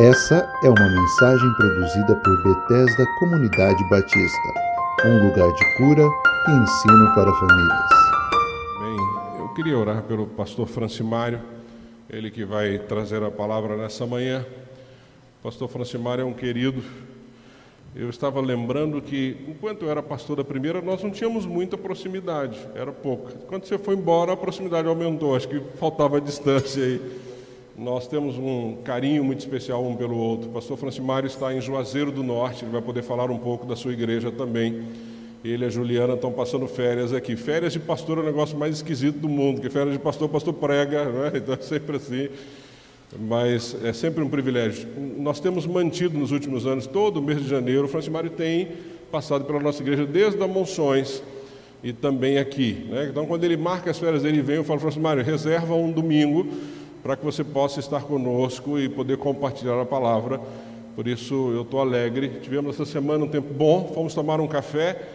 [0.00, 4.48] Essa é uma mensagem produzida por Bethesda Comunidade Batista,
[5.04, 6.04] um lugar de cura
[6.46, 7.90] e ensino para famílias.
[8.78, 11.40] Bem, eu queria orar pelo pastor Francimário,
[12.08, 14.46] ele que vai trazer a palavra nessa manhã.
[15.40, 16.80] O pastor Francimário é um querido.
[17.92, 22.56] Eu estava lembrando que, enquanto eu era pastor da primeira, nós não tínhamos muita proximidade,
[22.72, 23.32] era pouca.
[23.48, 27.28] Quando você foi embora, a proximidade aumentou, acho que faltava distância aí.
[27.78, 30.48] Nós temos um carinho muito especial um pelo outro.
[30.48, 33.76] O pastor Francimário está em Juazeiro do Norte, ele vai poder falar um pouco da
[33.76, 34.82] sua igreja também.
[35.44, 37.36] Ele e a Juliana estão passando férias aqui.
[37.36, 40.54] Férias de pastor é o negócio mais esquisito do mundo, porque férias de pastor, pastor
[40.54, 41.32] prega, né?
[41.38, 42.28] então é sempre assim.
[43.16, 44.88] Mas é sempre um privilégio.
[45.16, 48.70] Nós temos mantido nos últimos anos, todo mês de janeiro, o Francimário tem
[49.08, 51.22] passado pela nossa igreja desde a Monções
[51.80, 52.86] e também aqui.
[52.90, 53.06] Né?
[53.08, 56.48] Então, quando ele marca as férias dele vem, eu falo, Francimário, reserva um domingo
[57.08, 60.38] para que você possa estar conosco e poder compartilhar a palavra.
[60.94, 62.28] Por isso eu estou alegre.
[62.42, 65.08] Tivemos essa semana um tempo bom, fomos tomar um café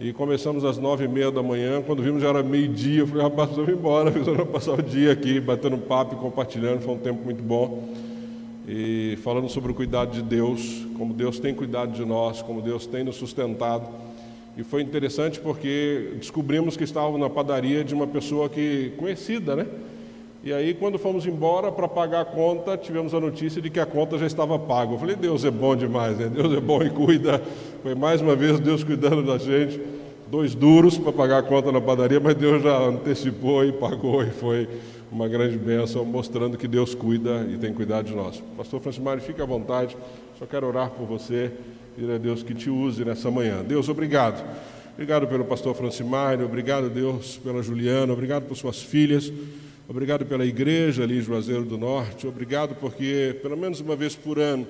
[0.00, 1.80] e começamos às nove e meia da manhã.
[1.82, 5.38] Quando vimos já era meio-dia, eu falei, rapaz, vamos embora, precisamos passar o dia aqui
[5.38, 6.80] batendo papo e compartilhando.
[6.80, 7.90] Foi um tempo muito bom.
[8.66, 12.88] E falando sobre o cuidado de Deus, como Deus tem cuidado de nós, como Deus
[12.88, 13.88] tem nos sustentado.
[14.56, 19.66] E foi interessante porque descobrimos que estávamos na padaria de uma pessoa que conhecida, né?
[20.46, 23.84] E aí, quando fomos embora para pagar a conta, tivemos a notícia de que a
[23.84, 24.92] conta já estava paga.
[24.92, 26.30] Eu falei, Deus é bom demais, né?
[26.32, 27.42] Deus é bom e cuida.
[27.82, 29.80] Foi mais uma vez Deus cuidando da gente.
[30.30, 34.30] Dois duros para pagar a conta na padaria, mas Deus já antecipou e pagou, e
[34.30, 34.68] foi
[35.10, 38.40] uma grande bênção, mostrando que Deus cuida e tem cuidado de nós.
[38.56, 39.96] Pastor Francimário, fique à vontade,
[40.38, 41.50] só quero orar por você,
[41.96, 43.64] pedir a Deus que te use nessa manhã.
[43.64, 44.48] Deus, obrigado.
[44.92, 49.32] Obrigado pelo pastor Francimário, obrigado, Deus, pela Juliana, obrigado por suas filhas.
[49.88, 52.26] Obrigado pela igreja ali em Juazeiro do Norte.
[52.26, 54.66] Obrigado porque, pelo menos uma vez por ano,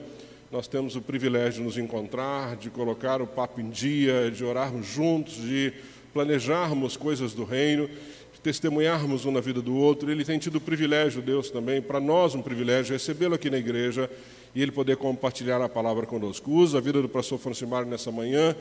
[0.53, 4.87] nós temos o privilégio de nos encontrar, de colocar o papo em dia, de orarmos
[4.87, 5.73] juntos, de
[6.13, 10.11] planejarmos coisas do reino, de testemunharmos um na vida do outro.
[10.11, 14.11] Ele tem tido o privilégio, Deus também, para nós um privilégio, recebê-lo aqui na igreja
[14.55, 16.51] e ele poder compartilhar a palavra conosco.
[16.51, 18.55] Usa a vida do pastor Francimário nessa manhã.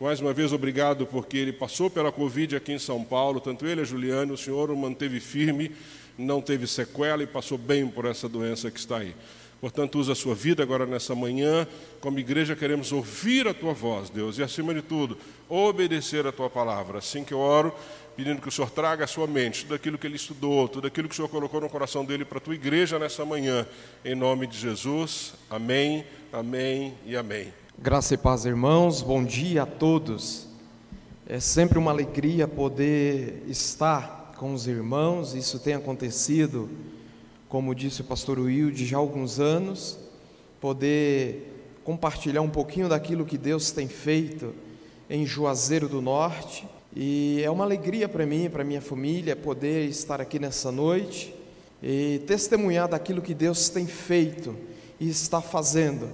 [0.00, 3.82] Mais uma vez, obrigado porque ele passou pela Covid aqui em São Paulo, tanto ele
[3.82, 5.70] a Juliana, o Senhor o manteve firme
[6.20, 9.14] não teve sequela e passou bem por essa doença que está aí.
[9.60, 11.66] Portanto, usa a sua vida agora nessa manhã.
[12.00, 16.48] Como igreja, queremos ouvir a tua voz, Deus, e acima de tudo, obedecer a tua
[16.48, 16.98] palavra.
[16.98, 17.74] Assim que eu oro,
[18.16, 21.08] pedindo que o Senhor traga à sua mente tudo aquilo que ele estudou, tudo aquilo
[21.08, 23.66] que o Senhor colocou no coração dele para a tua igreja nessa manhã.
[24.02, 25.34] Em nome de Jesus.
[25.50, 27.52] Amém, amém e amém.
[27.78, 29.02] Graça e paz, irmãos.
[29.02, 30.48] Bom dia a todos.
[31.26, 36.66] É sempre uma alegria poder estar com os irmãos, isso tem acontecido,
[37.46, 39.98] como disse o pastor Wilde, já há alguns anos,
[40.58, 44.54] poder compartilhar um pouquinho daquilo que Deus tem feito
[45.10, 46.66] em Juazeiro do Norte.
[46.96, 51.34] E é uma alegria para mim, para minha família, poder estar aqui nessa noite
[51.82, 54.56] e testemunhar daquilo que Deus tem feito
[54.98, 56.08] e está fazendo.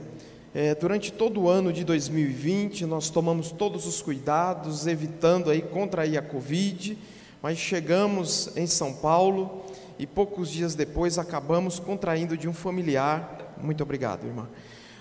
[0.53, 6.19] É, durante todo o ano de 2020, nós tomamos todos os cuidados, evitando aí contrair
[6.19, 6.99] a Covid
[7.43, 9.65] mas chegamos em São Paulo
[9.99, 14.49] e poucos dias depois acabamos contraindo de um familiar, muito obrigado, irmã,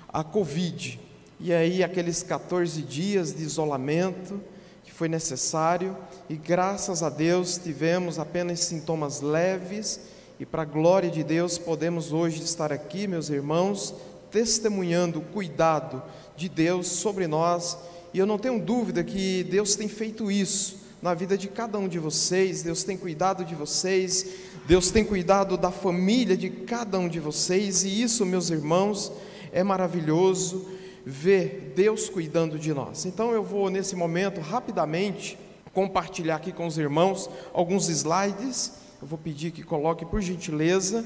[0.08, 1.00] a Covid.
[1.40, 4.42] E aí, aqueles 14 dias de isolamento
[4.84, 5.98] que foi necessário,
[6.30, 10.00] e graças a Deus tivemos apenas sintomas leves,
[10.40, 13.94] e para a glória de Deus podemos hoje estar aqui, meus irmãos,
[14.32, 16.02] testemunhando o cuidado
[16.38, 17.78] de Deus sobre nós,
[18.14, 21.88] e eu não tenho dúvida que Deus tem feito isso na vida de cada um
[21.88, 24.26] de vocês, Deus tem cuidado de vocês,
[24.66, 29.12] Deus tem cuidado da família de cada um de vocês, e isso, meus irmãos,
[29.54, 30.68] é maravilhoso
[31.06, 33.06] ver Deus cuidando de nós.
[33.06, 35.38] Então eu vou nesse momento rapidamente
[35.76, 38.72] compartilhar aqui com os irmãos alguns slides.
[39.00, 41.06] Eu vou pedir que coloque por gentileza,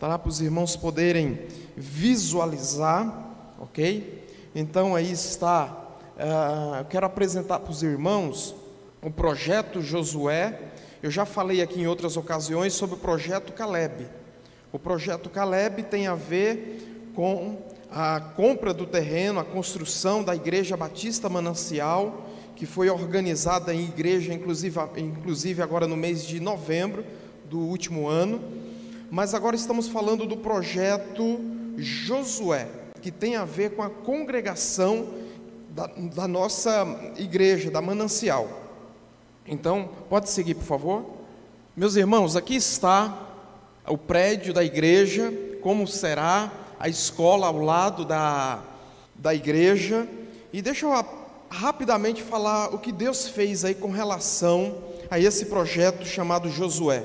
[0.00, 0.18] tá?
[0.18, 1.40] para os irmãos poderem
[1.76, 4.26] visualizar, ok?
[4.54, 5.66] Então aí está.
[6.16, 8.54] Uh, eu quero apresentar para os irmãos
[9.02, 10.58] o projeto Josué.
[11.02, 14.06] Eu já falei aqui em outras ocasiões sobre o projeto Caleb.
[14.72, 20.76] O projeto Caleb tem a ver com a compra do terreno, a construção da Igreja
[20.76, 27.04] Batista Manancial, que foi organizada em igreja, inclusive, agora no mês de novembro
[27.48, 28.40] do último ano.
[29.10, 31.40] Mas agora estamos falando do projeto
[31.76, 32.66] Josué,
[33.00, 35.06] que tem a ver com a congregação
[35.70, 38.65] da, da nossa igreja, da Manancial.
[39.48, 41.04] Então, pode seguir, por favor.
[41.76, 43.16] Meus irmãos, aqui está
[43.86, 45.32] o prédio da igreja,
[45.62, 46.50] como será
[46.80, 48.60] a escola ao lado da,
[49.14, 50.08] da igreja.
[50.52, 51.06] E deixa eu
[51.48, 54.78] rapidamente falar o que Deus fez aí com relação
[55.08, 57.04] a esse projeto chamado Josué.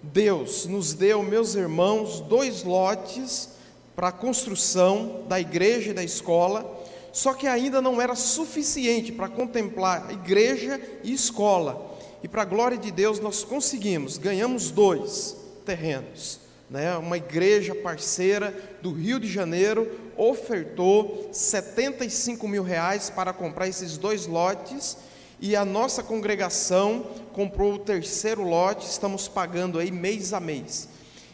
[0.00, 3.48] Deus nos deu, meus irmãos, dois lotes
[3.96, 6.83] para a construção da igreja e da escola,
[7.14, 11.96] só que ainda não era suficiente para contemplar igreja e escola.
[12.24, 16.40] E para a glória de Deus nós conseguimos, ganhamos dois terrenos.
[16.68, 16.96] Né?
[16.96, 18.52] Uma igreja parceira
[18.82, 24.96] do Rio de Janeiro ofertou 75 mil reais para comprar esses dois lotes
[25.38, 30.88] e a nossa congregação comprou o terceiro lote, estamos pagando aí mês a mês.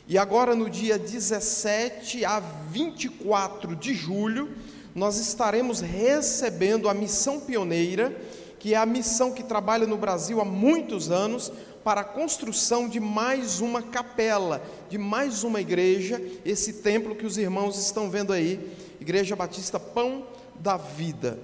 [0.06, 4.50] E agora no dia 17 a 24 de julho,
[4.94, 8.14] nós estaremos recebendo a missão pioneira,
[8.58, 11.52] que é a missão que trabalha no Brasil há muitos anos
[11.82, 17.38] para a construção de mais uma capela, de mais uma igreja, esse templo que os
[17.38, 18.60] irmãos estão vendo aí,
[19.00, 20.26] Igreja Batista Pão
[20.56, 21.38] da Vida.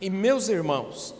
[0.00, 1.14] E meus irmãos,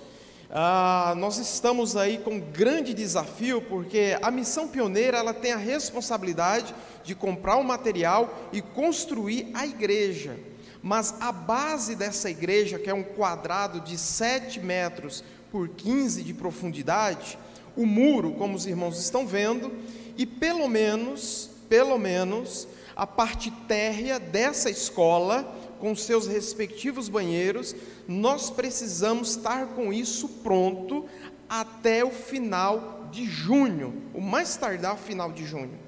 [0.51, 5.57] ah, nós estamos aí com um grande desafio, porque a missão pioneira ela tem a
[5.57, 6.75] responsabilidade
[7.05, 10.37] de comprar o material e construir a igreja.
[10.83, 16.35] Mas a base dessa igreja, que é um quadrado de 7 metros por 15 de
[16.35, 17.39] profundidade,
[17.77, 19.73] o muro, como os irmãos estão vendo,
[20.17, 27.75] e pelo menos, pelo menos, a parte térrea dessa escola, com seus respectivos banheiros,
[28.07, 31.07] nós precisamos estar com isso pronto
[31.49, 35.79] até o final de junho, o mais tardar final de junho,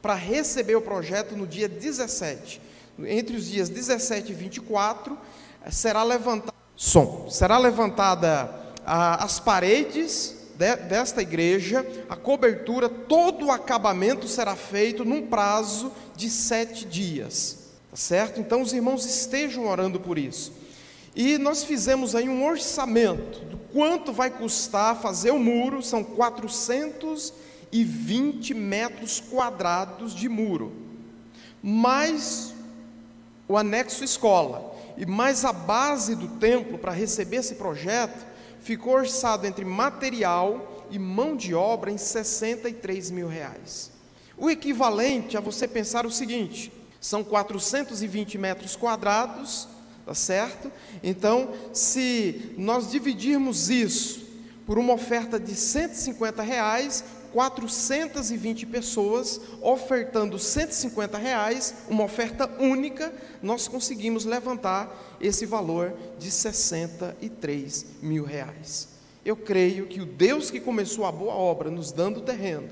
[0.00, 2.60] para receber o projeto no dia 17.
[3.06, 5.16] Entre os dias 17 e 24,
[5.70, 8.50] será levantada som, será levantada
[8.84, 15.92] a, as paredes de, desta igreja, a cobertura, todo o acabamento será feito num prazo
[16.16, 17.58] de sete dias.
[17.90, 18.40] Tá certo?
[18.40, 20.52] Então os irmãos estejam orando por isso.
[21.14, 28.54] E nós fizemos aí um orçamento do quanto vai custar fazer o muro, são 420
[28.54, 30.72] metros quadrados de muro,
[31.62, 32.54] mais
[33.52, 38.24] o anexo escola e mais a base do templo para receber esse projeto,
[38.60, 43.90] ficou orçado entre material e mão de obra em 63 mil reais.
[44.38, 49.68] O equivalente a você pensar o seguinte: são 420 metros quadrados,
[50.06, 50.72] tá certo?
[51.02, 54.26] Então, se nós dividirmos isso
[54.64, 63.12] por uma oferta de 150 reais, 420 pessoas ofertando 150 reais, uma oferta única,
[63.42, 68.88] nós conseguimos levantar esse valor de 63 mil reais.
[69.24, 72.68] Eu creio que o Deus que começou a boa obra, nos dando terreno,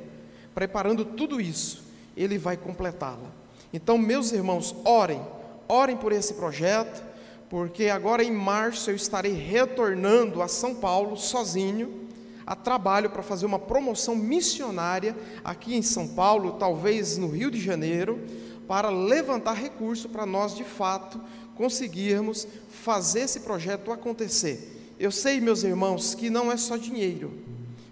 [0.54, 1.84] preparando tudo isso,
[2.16, 3.30] Ele vai completá-la.
[3.72, 5.22] Então, meus irmãos, orem,
[5.68, 7.02] orem por esse projeto,
[7.48, 12.08] porque agora em março eu estarei retornando a São Paulo sozinho,
[12.50, 17.60] a trabalho para fazer uma promoção missionária aqui em São Paulo, talvez no Rio de
[17.60, 18.18] Janeiro,
[18.66, 21.20] para levantar recurso para nós de fato
[21.54, 24.96] conseguirmos fazer esse projeto acontecer.
[24.98, 27.32] Eu sei, meus irmãos, que não é só dinheiro,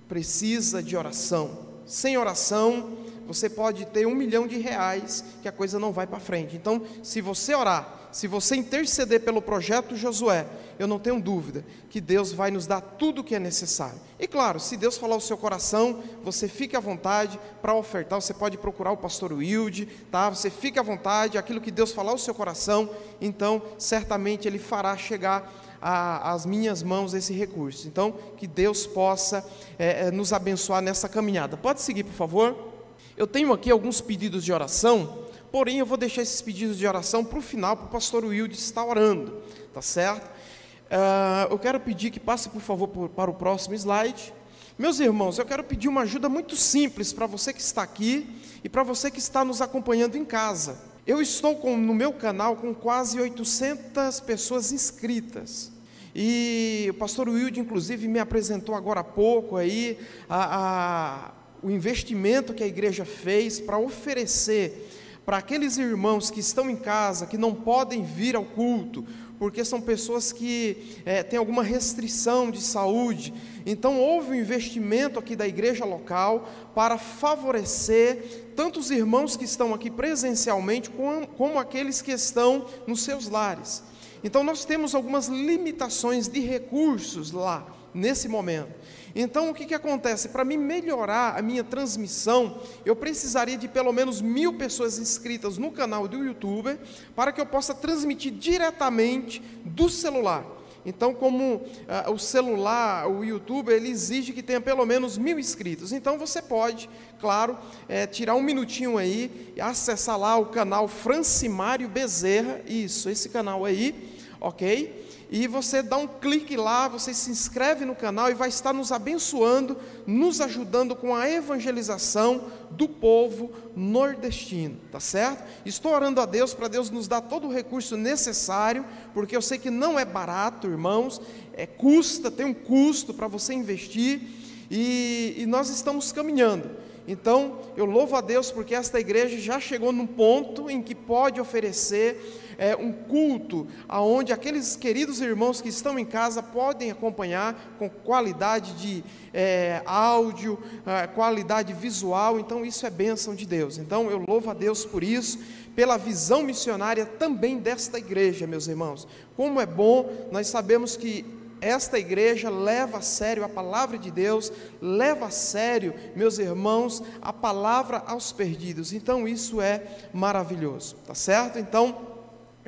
[0.08, 1.56] precisa de oração.
[1.86, 6.18] Sem oração, você pode ter um milhão de reais que a coisa não vai para
[6.18, 6.56] frente.
[6.56, 10.44] Então, se você orar, se você interceder pelo projeto Josué,
[10.76, 14.00] eu não tenho dúvida que Deus vai nos dar tudo o que é necessário.
[14.18, 18.20] E claro, se Deus falar o seu coração, você fique à vontade para ofertar.
[18.20, 20.30] Você pode procurar o pastor Wilde, tá?
[20.30, 24.96] Você fique à vontade, aquilo que Deus falar o seu coração, então certamente Ele fará
[24.96, 27.86] chegar às minhas mãos esse recurso.
[27.86, 29.48] Então, que Deus possa
[29.78, 31.56] é, nos abençoar nessa caminhada.
[31.56, 32.72] Pode seguir, por favor.
[33.16, 37.24] Eu tenho aqui alguns pedidos de oração, porém eu vou deixar esses pedidos de oração
[37.24, 40.26] para o final, para o pastor Wilde estar orando, tá certo?
[40.26, 44.32] Uh, eu quero pedir que passe, por favor, por, para o próximo slide.
[44.78, 48.26] Meus irmãos, eu quero pedir uma ajuda muito simples para você que está aqui
[48.62, 50.78] e para você que está nos acompanhando em casa.
[51.06, 55.72] Eu estou com, no meu canal com quase 800 pessoas inscritas.
[56.14, 61.30] E o pastor Wilde, inclusive, me apresentou agora há pouco aí a, a
[61.62, 64.88] o investimento que a igreja fez para oferecer
[65.28, 69.04] para aqueles irmãos que estão em casa, que não podem vir ao culto,
[69.38, 73.34] porque são pessoas que é, têm alguma restrição de saúde.
[73.66, 79.74] Então, houve um investimento aqui da igreja local para favorecer tanto os irmãos que estão
[79.74, 83.82] aqui presencialmente, como, como aqueles que estão nos seus lares.
[84.24, 88.72] Então, nós temos algumas limitações de recursos lá nesse momento.
[89.14, 90.28] Então, o que, que acontece?
[90.28, 95.70] Para mim melhorar a minha transmissão, eu precisaria de pelo menos mil pessoas inscritas no
[95.70, 96.78] canal do YouTube
[97.14, 100.44] para que eu possa transmitir diretamente do celular.
[100.86, 105.92] Então, como uh, o celular, o YouTube, ele exige que tenha pelo menos mil inscritos.
[105.92, 106.88] Então, você pode,
[107.20, 112.62] claro, é, tirar um minutinho aí e acessar lá o canal Francimário Bezerra.
[112.66, 113.94] Isso, esse canal aí,
[114.40, 115.07] ok?
[115.30, 118.90] E você dá um clique lá, você se inscreve no canal e vai estar nos
[118.90, 125.44] abençoando, nos ajudando com a evangelização do povo nordestino, tá certo?
[125.66, 129.58] Estou orando a Deus para Deus nos dar todo o recurso necessário, porque eu sei
[129.58, 131.20] que não é barato, irmãos,
[131.52, 134.22] é custa, tem um custo para você investir
[134.70, 136.70] e, e nós estamos caminhando.
[137.06, 141.40] Então, eu louvo a Deus porque esta igreja já chegou num ponto em que pode
[141.40, 147.88] oferecer é, um culto aonde aqueles queridos irmãos que estão em casa podem acompanhar com
[147.88, 152.40] qualidade de é, áudio, é, qualidade visual.
[152.40, 153.78] Então isso é bênção de Deus.
[153.78, 155.38] Então eu louvo a Deus por isso,
[155.76, 159.06] pela visão missionária também desta igreja, meus irmãos.
[159.36, 161.24] Como é bom, nós sabemos que
[161.60, 167.32] esta igreja leva a sério a palavra de Deus, leva a sério, meus irmãos, a
[167.32, 168.92] palavra aos perdidos.
[168.92, 171.58] Então isso é maravilhoso, tá certo?
[171.58, 172.07] Então,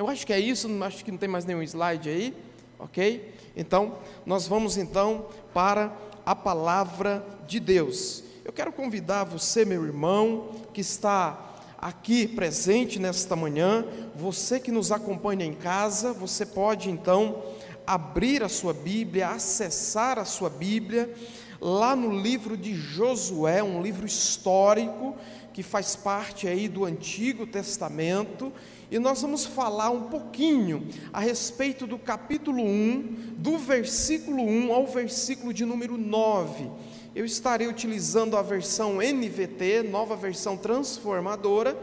[0.00, 2.34] eu acho que é isso, acho que não tem mais nenhum slide aí,
[2.78, 3.34] ok?
[3.54, 8.24] Então, nós vamos então para a palavra de Deus.
[8.42, 13.84] Eu quero convidar você, meu irmão, que está aqui presente nesta manhã,
[14.16, 17.42] você que nos acompanha em casa, você pode então
[17.86, 21.12] abrir a sua Bíblia, acessar a sua Bíblia,
[21.60, 25.14] lá no livro de Josué, um livro histórico
[25.52, 28.50] que faz parte aí do Antigo Testamento,
[28.90, 34.86] e nós vamos falar um pouquinho a respeito do capítulo 1, do versículo 1 ao
[34.86, 36.68] versículo de número 9.
[37.14, 41.76] Eu estarei utilizando a versão NVT, nova versão transformadora,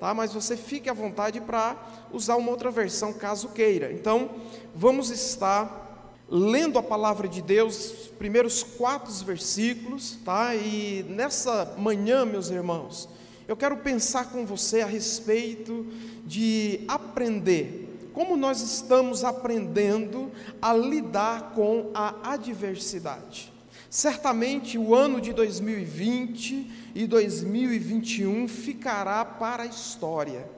[0.00, 0.14] tá?
[0.14, 1.76] mas você fique à vontade para
[2.12, 3.92] usar uma outra versão caso queira.
[3.92, 4.30] Então,
[4.74, 5.84] vamos estar
[6.28, 10.54] lendo a palavra de Deus, os primeiros quatro versículos, tá?
[10.54, 13.08] E nessa manhã, meus irmãos,
[13.46, 15.86] eu quero pensar com você a respeito
[16.24, 20.30] de aprender, como nós estamos aprendendo
[20.62, 23.52] a lidar com a adversidade.
[23.90, 30.48] Certamente o ano de 2020 e 2021 ficará para a história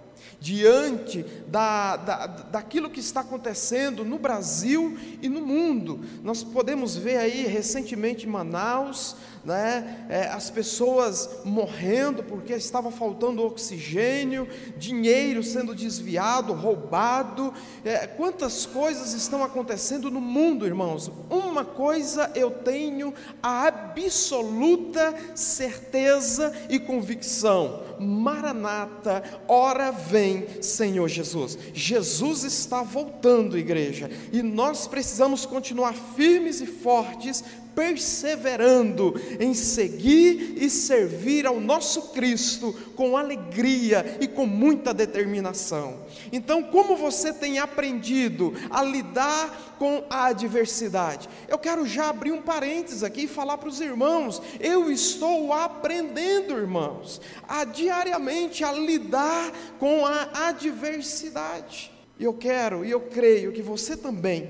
[0.41, 6.01] diante da, da, daquilo que está acontecendo no Brasil e no mundo.
[6.23, 10.07] Nós podemos ver aí recentemente em Manaus, né?
[10.09, 17.55] É, as pessoas morrendo porque estava faltando oxigênio, dinheiro sendo desviado, roubado.
[17.85, 21.11] É, quantas coisas estão acontecendo no mundo, irmãos?
[21.31, 31.57] Uma coisa eu tenho a absoluta certeza e convicção: Maranata, hora vem, Senhor Jesus.
[31.73, 37.45] Jesus está voltando, igreja, e nós precisamos continuar firmes e fortes
[37.77, 45.99] perseverando em seguir e servir ao nosso Cristo com alegria e com muita determinação.
[46.33, 51.29] Então, como você tem aprendido a lidar com a adversidade?
[51.47, 56.57] Eu quero já abrir um parênteses aqui e falar para os irmãos: eu estou aprendendo,
[56.57, 61.93] irmãos, a diariamente a lidar com a adversidade.
[62.19, 64.49] E eu quero e eu creio que você também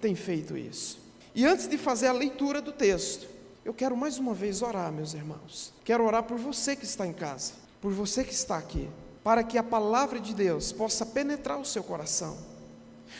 [0.00, 0.99] tem feito isso.
[1.34, 3.28] E antes de fazer a leitura do texto,
[3.64, 5.72] eu quero mais uma vez orar, meus irmãos.
[5.84, 8.88] Quero orar por você que está em casa, por você que está aqui,
[9.22, 12.36] para que a palavra de Deus possa penetrar o seu coração.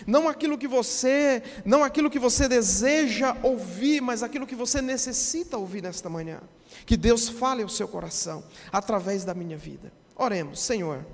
[0.06, 5.58] Não aquilo que você, não aquilo que você deseja ouvir, mas aquilo que você necessita
[5.58, 6.40] ouvir nesta manhã.
[6.86, 9.92] Que Deus fale ao seu coração através da minha vida.
[10.16, 11.04] Oremos, Senhor.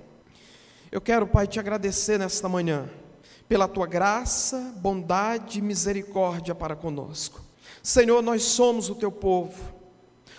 [0.92, 2.88] Eu quero, Pai, te agradecer nesta manhã
[3.48, 7.40] pela tua graça, bondade e misericórdia para conosco.
[7.82, 9.75] Senhor, nós somos o teu povo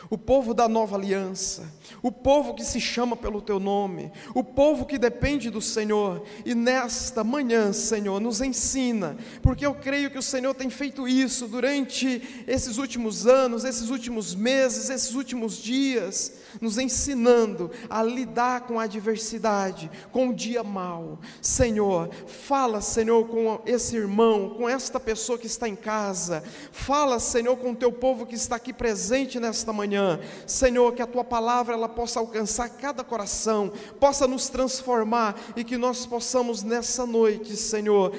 [0.09, 1.71] o povo da nova aliança,
[2.01, 6.55] o povo que se chama pelo teu nome, o povo que depende do Senhor, e
[6.55, 12.45] nesta manhã, Senhor, nos ensina, porque eu creio que o Senhor tem feito isso durante
[12.47, 18.83] esses últimos anos, esses últimos meses, esses últimos dias, nos ensinando a lidar com a
[18.83, 21.19] adversidade, com o dia mau.
[21.41, 27.57] Senhor, fala, Senhor, com esse irmão, com esta pessoa que está em casa, fala, Senhor,
[27.57, 30.19] com o teu povo que está aqui presente nesta manhã manhã.
[30.45, 35.77] Senhor, que a tua palavra ela possa alcançar cada coração, possa nos transformar e que
[35.77, 38.15] nós possamos nessa noite, Senhor,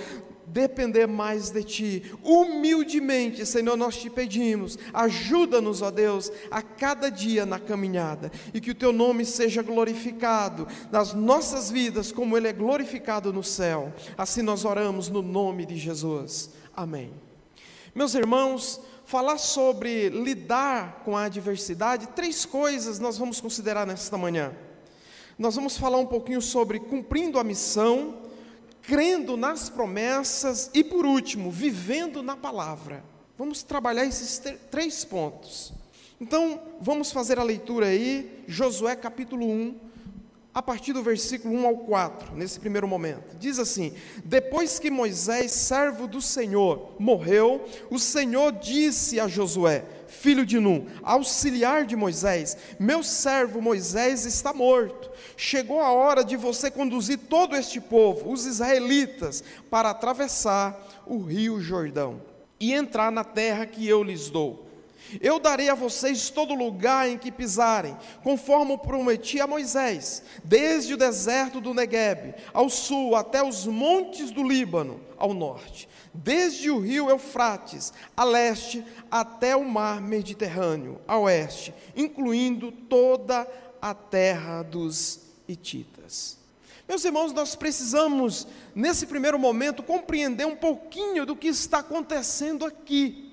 [0.46, 2.12] depender mais de Ti.
[2.22, 8.70] Humildemente, Senhor, nós te pedimos, ajuda-nos, ó Deus, a cada dia na caminhada e que
[8.70, 13.92] o Teu nome seja glorificado nas nossas vidas, como Ele é glorificado no céu.
[14.16, 16.50] Assim nós oramos no nome de Jesus.
[16.74, 17.12] Amém.
[17.94, 24.52] Meus irmãos, falar sobre lidar com a adversidade, três coisas nós vamos considerar nesta manhã.
[25.38, 28.18] Nós vamos falar um pouquinho sobre cumprindo a missão,
[28.82, 33.02] crendo nas promessas e, por último, vivendo na palavra.
[33.38, 35.72] Vamos trabalhar esses três pontos.
[36.20, 39.74] Então, vamos fazer a leitura aí, Josué capítulo 1,
[40.58, 43.36] a partir do versículo 1 ao 4, nesse primeiro momento.
[43.38, 43.92] Diz assim:
[44.24, 50.84] Depois que Moisés, servo do Senhor, morreu, o Senhor disse a Josué: filho de Num,
[51.04, 55.08] auxiliar de Moisés: Meu servo Moisés está morto.
[55.36, 61.60] Chegou a hora de você conduzir todo este povo, os israelitas, para atravessar o rio
[61.60, 62.20] Jordão
[62.58, 64.67] e entrar na terra que eu lhes dou.
[65.20, 70.98] Eu darei a vocês todo lugar em que pisarem, conforme prometi a Moisés, desde o
[70.98, 75.88] deserto do Negueb, ao sul até os montes do Líbano, ao norte
[76.22, 83.46] desde o rio Eufrates, a leste, até o mar Mediterrâneo, a oeste, incluindo toda
[83.80, 86.36] a terra dos Hititas.
[86.88, 93.27] Meus irmãos, nós precisamos, nesse primeiro momento, compreender um pouquinho do que está acontecendo aqui,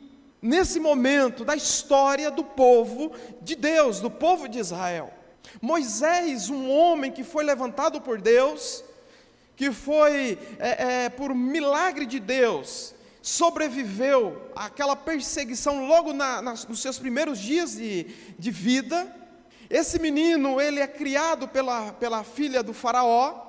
[0.45, 3.11] nesse momento da história do povo
[3.41, 5.11] de Deus, do povo de Israel.
[5.59, 8.83] Moisés, um homem que foi levantado por Deus,
[9.55, 16.79] que foi, é, é, por milagre de Deus, sobreviveu àquela perseguição logo na, nas, nos
[16.79, 18.05] seus primeiros dias de,
[18.37, 19.11] de vida.
[19.67, 23.44] Esse menino, ele é criado pela, pela filha do faraó,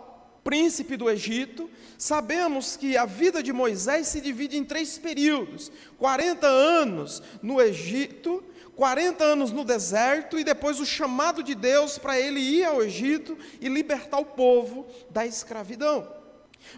[0.46, 1.68] príncipe do Egito.
[1.98, 8.44] Sabemos que a vida de Moisés se divide em três períodos: 40 anos no Egito,
[8.76, 13.36] 40 anos no deserto e depois o chamado de Deus para ele ir ao Egito
[13.60, 16.08] e libertar o povo da escravidão.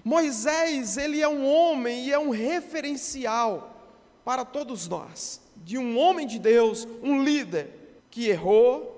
[0.03, 6.27] Moisés, ele é um homem e é um referencial para todos nós, de um homem
[6.27, 7.71] de Deus, um líder
[8.11, 8.95] que errou,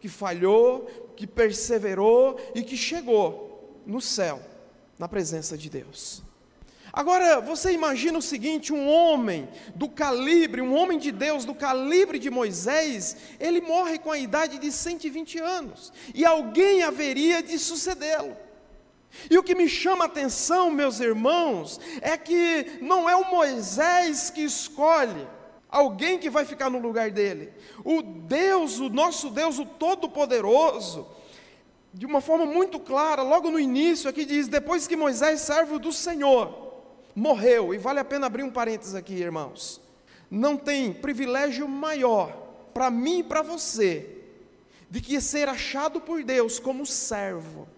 [0.00, 0.86] que falhou,
[1.16, 3.51] que perseverou e que chegou
[3.86, 4.40] no céu,
[4.98, 6.22] na presença de Deus.
[6.92, 12.18] Agora, você imagina o seguinte: um homem do calibre, um homem de Deus do calibre
[12.18, 18.36] de Moisés, ele morre com a idade de 120 anos, e alguém haveria de sucedê-lo.
[19.30, 24.30] E o que me chama a atenção, meus irmãos, é que não é o Moisés
[24.30, 25.26] que escolhe
[25.68, 27.52] alguém que vai ficar no lugar dele.
[27.84, 31.06] O Deus, o nosso Deus, o Todo-Poderoso,
[31.92, 35.92] de uma forma muito clara, logo no início aqui diz: depois que Moisés, servo do
[35.92, 36.72] Senhor,
[37.14, 39.80] morreu, e vale a pena abrir um parênteses aqui, irmãos.
[40.30, 42.34] Não tem privilégio maior
[42.72, 44.18] para mim e para você
[44.88, 47.68] de que ser achado por Deus como servo.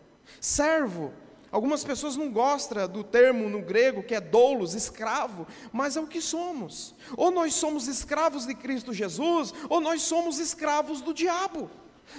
[0.40, 1.12] Servo,
[1.50, 6.06] algumas pessoas não gostam do termo no grego que é doulos, escravo, mas é o
[6.06, 6.94] que somos.
[7.16, 11.70] Ou nós somos escravos de Cristo Jesus, ou nós somos escravos do diabo.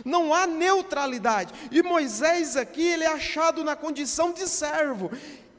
[0.04, 1.54] Não há neutralidade.
[1.72, 5.12] E Moisés aqui, ele é achado na condição de servo.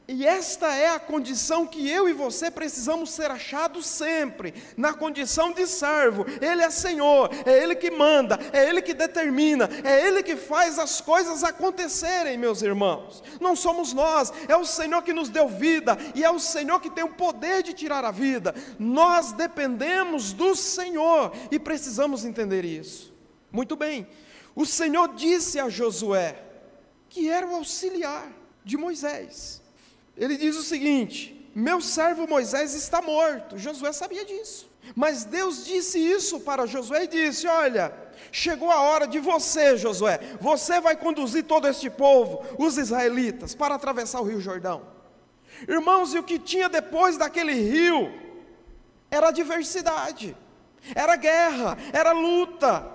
[0.09, 5.51] E esta é a condição que eu e você precisamos ser achados sempre, na condição
[5.51, 6.25] de servo.
[6.41, 10.79] Ele é Senhor, é Ele que manda, é Ele que determina, é Ele que faz
[10.79, 13.21] as coisas acontecerem, meus irmãos.
[13.41, 16.89] Não somos nós, é o Senhor que nos deu vida e é o Senhor que
[16.89, 18.55] tem o poder de tirar a vida.
[18.79, 23.06] Nós dependemos do Senhor e precisamos entender isso.
[23.51, 24.07] Muito bem,
[24.55, 26.43] o Senhor disse a Josué
[27.09, 28.29] que era o auxiliar
[28.65, 29.61] de Moisés
[30.17, 33.57] ele diz o seguinte: Meu servo Moisés está morto.
[33.57, 34.67] Josué sabia disso.
[34.95, 37.93] Mas Deus disse isso para Josué e disse: Olha,
[38.31, 40.19] chegou a hora de você, Josué.
[40.41, 44.81] Você vai conduzir todo este povo, os israelitas, para atravessar o rio Jordão.
[45.67, 48.11] Irmãos, e o que tinha depois daquele rio
[49.09, 50.35] era diversidade,
[50.93, 52.85] era guerra, era luta,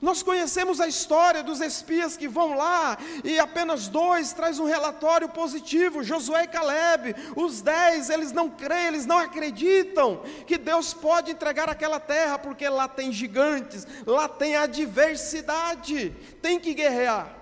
[0.00, 5.28] nós conhecemos a história dos espias que vão lá e apenas dois traz um relatório
[5.28, 7.14] positivo, Josué e Caleb.
[7.36, 12.68] Os dez, eles não creem, eles não acreditam que Deus pode entregar aquela terra, porque
[12.68, 17.36] lá tem gigantes, lá tem adversidade, tem que guerrear.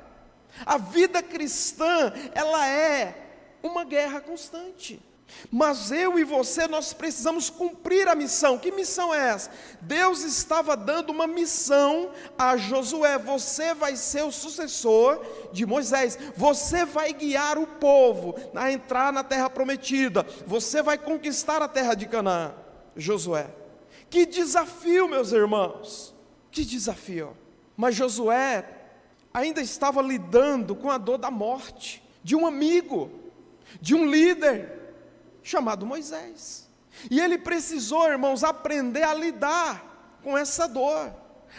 [0.66, 3.14] A vida cristã, ela é
[3.62, 5.00] uma guerra constante.
[5.50, 8.58] Mas eu e você, nós precisamos cumprir a missão.
[8.58, 9.50] Que missão é essa?
[9.80, 16.84] Deus estava dando uma missão a Josué: você vai ser o sucessor de Moisés, você
[16.84, 22.06] vai guiar o povo a entrar na terra prometida, você vai conquistar a terra de
[22.06, 22.54] Canaã.
[22.96, 23.48] Josué,
[24.08, 26.14] que desafio, meus irmãos,
[26.50, 27.36] que desafio.
[27.76, 28.64] Mas Josué
[29.32, 33.10] ainda estava lidando com a dor da morte de um amigo,
[33.80, 34.79] de um líder
[35.42, 36.68] chamado Moisés.
[37.10, 41.12] E ele precisou, irmãos, aprender a lidar com essa dor.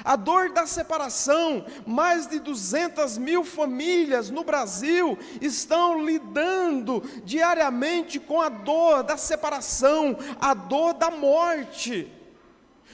[0.04, 8.41] A dor da separação, mais de 200 mil famílias no Brasil estão lidando diariamente com
[8.41, 12.12] a dor da separação, a dor da morte.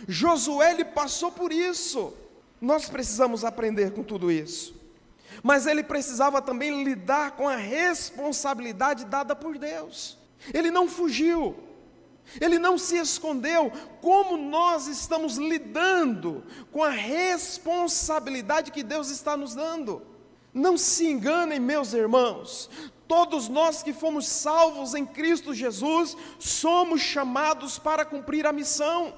[0.08, 2.14] Josué ele passou por isso.
[2.60, 4.76] Nós precisamos aprender com tudo isso.
[5.44, 10.17] Mas ele precisava também lidar com a responsabilidade dada por Deus.
[10.54, 11.56] Ele não fugiu,
[12.40, 13.72] ele não se escondeu.
[14.02, 20.02] Como nós estamos lidando com a responsabilidade que Deus está nos dando?
[20.54, 22.70] Não se enganem, meus irmãos.
[23.08, 29.14] Todos nós que fomos salvos em Cristo Jesus somos chamados para cumprir a missão.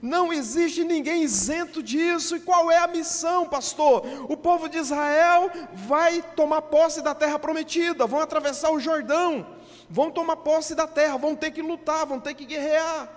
[0.00, 2.36] Não existe ninguém isento disso.
[2.36, 4.02] E qual é a missão, pastor?
[4.30, 9.46] O povo de Israel vai tomar posse da terra prometida, vão atravessar o Jordão
[9.92, 13.10] vão tomar posse da terra, vão ter que lutar, vão ter que guerrear.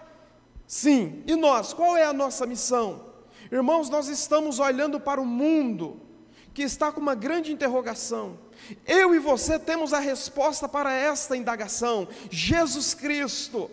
[0.68, 3.06] Sim, e nós, qual é a nossa missão?
[3.50, 6.02] Irmãos, nós estamos olhando para o mundo
[6.54, 8.38] que está com uma grande interrogação.
[8.86, 13.72] Eu e você temos a resposta para esta indagação: Jesus Cristo.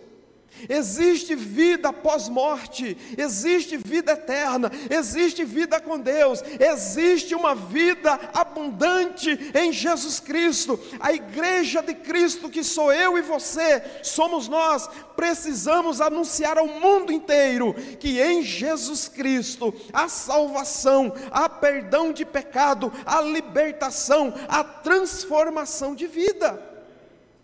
[0.69, 9.51] Existe vida após morte, existe vida eterna, existe vida com Deus, existe uma vida abundante
[9.53, 10.79] em Jesus Cristo.
[10.99, 17.11] A igreja de Cristo, que sou eu e você, somos nós, precisamos anunciar ao mundo
[17.11, 25.93] inteiro que em Jesus Cristo há salvação, há perdão de pecado, há libertação, há transformação
[25.93, 26.61] de vida.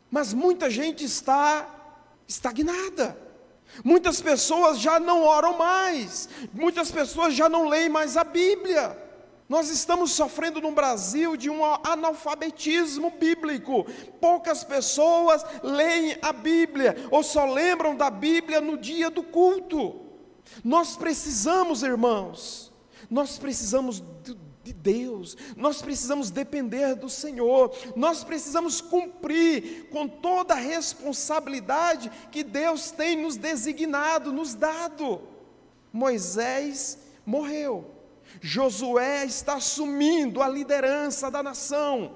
[0.09, 1.78] Mas muita gente está
[2.29, 3.17] estagnada.
[3.83, 8.97] Muitas pessoas já não oram mais, muitas pessoas já não leem mais a Bíblia.
[9.47, 13.83] Nós estamos sofrendo no Brasil de um analfabetismo bíblico.
[14.21, 20.01] Poucas pessoas leem a Bíblia ou só lembram da Bíblia no dia do culto.
[20.63, 22.71] Nós precisamos, irmãos,
[23.09, 24.03] nós precisamos
[24.63, 32.43] de Deus, nós precisamos depender do Senhor, nós precisamos cumprir com toda a responsabilidade que
[32.43, 35.21] Deus tem nos designado, nos dado.
[35.91, 37.89] Moisés morreu,
[38.41, 42.15] Josué está assumindo a liderança da nação.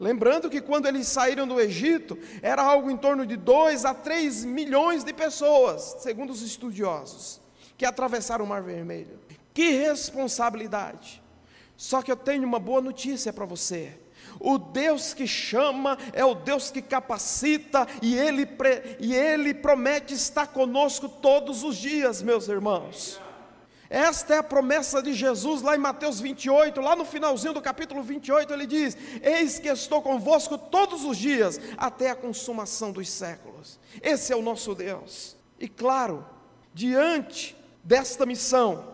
[0.00, 4.44] Lembrando que quando eles saíram do Egito, era algo em torno de 2 a 3
[4.44, 7.40] milhões de pessoas, segundo os estudiosos,
[7.78, 9.20] que atravessaram o Mar Vermelho.
[9.54, 11.21] Que responsabilidade!
[11.82, 13.98] Só que eu tenho uma boa notícia para você.
[14.38, 18.48] O Deus que chama é o Deus que capacita e ele,
[19.00, 23.20] e ele promete estar conosco todos os dias, meus irmãos.
[23.90, 28.00] Esta é a promessa de Jesus lá em Mateus 28, lá no finalzinho do capítulo
[28.00, 33.80] 28, ele diz: Eis que estou convosco todos os dias, até a consumação dos séculos.
[34.00, 35.36] Esse é o nosso Deus.
[35.58, 36.24] E claro,
[36.72, 38.86] diante desta missão,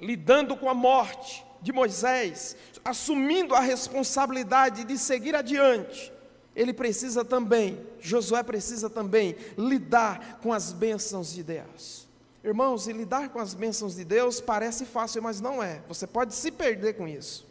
[0.00, 6.12] lidando com a morte, de Moisés, assumindo a responsabilidade de seguir adiante,
[6.54, 12.06] ele precisa também, Josué precisa também lidar com as bênçãos de Deus.
[12.44, 15.80] Irmãos, e lidar com as bênçãos de Deus parece fácil, mas não é.
[15.88, 17.46] Você pode se perder com isso.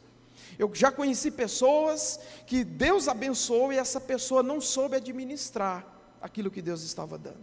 [0.59, 5.83] Eu já conheci pessoas que Deus abençoou e essa pessoa não soube administrar
[6.21, 7.41] aquilo que Deus estava dando.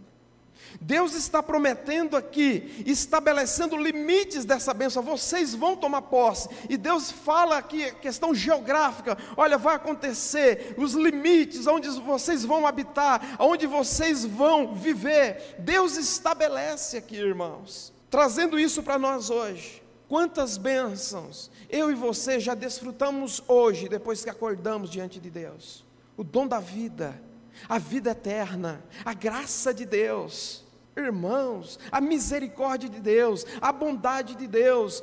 [0.79, 5.03] Deus está prometendo aqui, estabelecendo limites dessa bênção.
[5.03, 6.49] Vocês vão tomar posse.
[6.69, 13.35] E Deus fala aqui, questão geográfica: olha, vai acontecer, os limites onde vocês vão habitar,
[13.39, 15.55] onde vocês vão viver.
[15.59, 19.81] Deus estabelece aqui, irmãos, trazendo isso para nós hoje.
[20.07, 25.85] Quantas bênçãos eu e você já desfrutamos hoje, depois que acordamos diante de Deus?
[26.17, 27.19] O dom da vida
[27.67, 30.63] a vida eterna, a graça de Deus,
[30.95, 35.01] irmãos, a misericórdia de Deus, a bondade de Deus,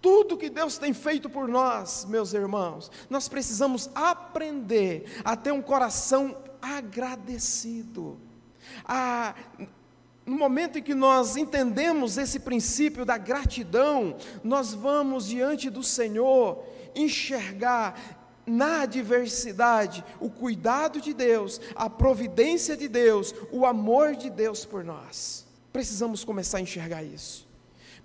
[0.00, 5.62] tudo que Deus tem feito por nós, meus irmãos, nós precisamos aprender a ter um
[5.62, 8.18] coração agradecido.
[8.84, 9.34] A,
[10.24, 16.64] no momento em que nós entendemos esse princípio da gratidão, nós vamos diante do Senhor
[16.94, 18.15] enxergar
[18.46, 24.84] na adversidade, o cuidado de Deus, a providência de Deus, o amor de Deus por
[24.84, 25.44] nós.
[25.72, 27.46] Precisamos começar a enxergar isso.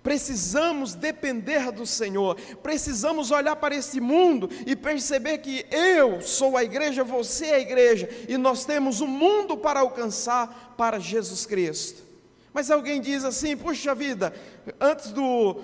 [0.02, 6.64] Precisamos depender do Senhor, precisamos olhar para esse mundo e perceber que eu sou a
[6.64, 12.11] igreja, você é a igreja, e nós temos um mundo para alcançar para Jesus Cristo.
[12.52, 14.32] Mas alguém diz assim, puxa vida,
[14.78, 15.54] antes do,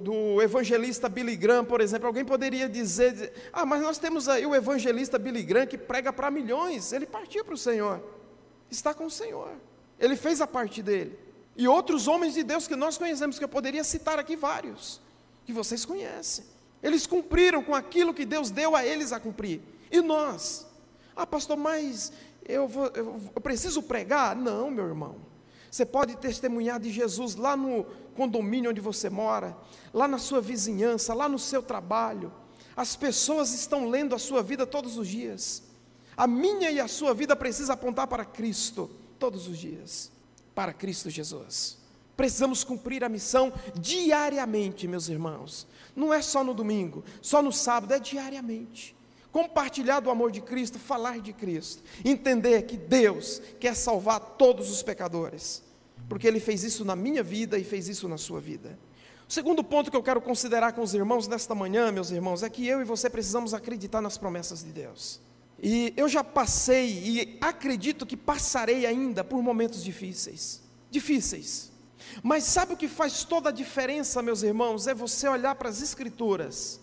[0.00, 4.54] do evangelista Billy Graham, por exemplo, alguém poderia dizer, ah, mas nós temos aí o
[4.54, 8.02] evangelista Billy Graham que prega para milhões, ele partiu para o Senhor,
[8.68, 9.52] está com o Senhor,
[10.00, 11.16] ele fez a parte dele.
[11.56, 15.00] E outros homens de Deus que nós conhecemos, que eu poderia citar aqui vários,
[15.44, 16.44] que vocês conhecem.
[16.82, 19.60] Eles cumpriram com aquilo que Deus deu a eles a cumprir.
[19.90, 20.66] E nós?
[21.14, 22.12] Ah, pastor, mas
[22.44, 24.34] eu, vou, eu, eu preciso pregar?
[24.34, 25.31] Não, meu irmão.
[25.72, 29.56] Você pode testemunhar de Jesus lá no condomínio onde você mora,
[29.90, 32.30] lá na sua vizinhança, lá no seu trabalho.
[32.76, 35.62] As pessoas estão lendo a sua vida todos os dias.
[36.14, 40.12] A minha e a sua vida precisa apontar para Cristo todos os dias
[40.54, 41.78] para Cristo Jesus.
[42.18, 45.66] Precisamos cumprir a missão diariamente, meus irmãos.
[45.96, 48.94] Não é só no domingo, só no sábado, é diariamente.
[49.32, 54.82] Compartilhar do amor de Cristo, falar de Cristo, entender que Deus quer salvar todos os
[54.82, 55.61] pecadores,
[56.12, 58.78] porque Ele fez isso na minha vida e fez isso na sua vida.
[59.26, 62.50] O segundo ponto que eu quero considerar com os irmãos nesta manhã, meus irmãos, é
[62.50, 65.22] que eu e você precisamos acreditar nas promessas de Deus.
[65.58, 70.60] E eu já passei e acredito que passarei ainda por momentos difíceis.
[70.90, 71.72] Difíceis.
[72.22, 74.86] Mas sabe o que faz toda a diferença, meus irmãos?
[74.86, 76.78] É você olhar para as Escrituras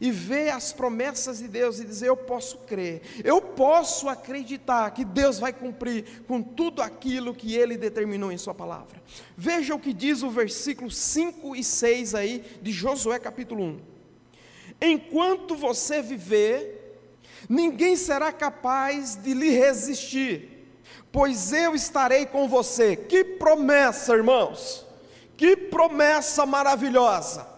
[0.00, 5.04] e ver as promessas de Deus e dizer: Eu posso crer, eu posso acreditar que
[5.04, 9.02] Deus vai cumprir com tudo aquilo que Ele determinou em Sua palavra.
[9.36, 13.80] Veja o que diz o versículo 5 e 6 aí de Josué capítulo 1.
[14.80, 17.00] Enquanto você viver,
[17.48, 20.68] ninguém será capaz de lhe resistir,
[21.10, 22.96] pois eu estarei com você.
[22.96, 24.84] Que promessa, irmãos!
[25.36, 27.55] Que promessa maravilhosa!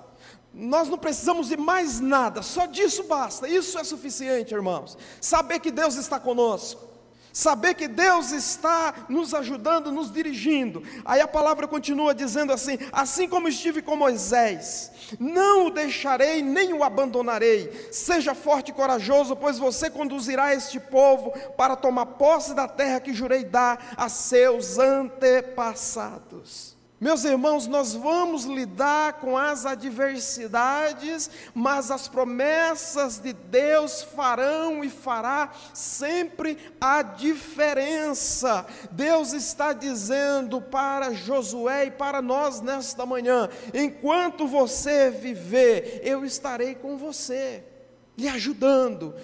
[0.60, 4.98] Nós não precisamos de mais nada, só disso basta, isso é suficiente, irmãos.
[5.20, 6.82] Saber que Deus está conosco,
[7.32, 10.82] saber que Deus está nos ajudando, nos dirigindo.
[11.04, 14.90] Aí a palavra continua dizendo assim: assim como estive com Moisés,
[15.20, 17.88] não o deixarei nem o abandonarei.
[17.92, 23.14] Seja forte e corajoso, pois você conduzirá este povo para tomar posse da terra que
[23.14, 26.77] jurei dar a seus antepassados.
[27.00, 34.90] Meus irmãos, nós vamos lidar com as adversidades, mas as promessas de Deus farão e
[34.90, 38.66] fará sempre a diferença.
[38.90, 46.74] Deus está dizendo para Josué e para nós nesta manhã: enquanto você viver, eu estarei
[46.74, 47.62] com você,
[48.16, 49.14] lhe ajudando,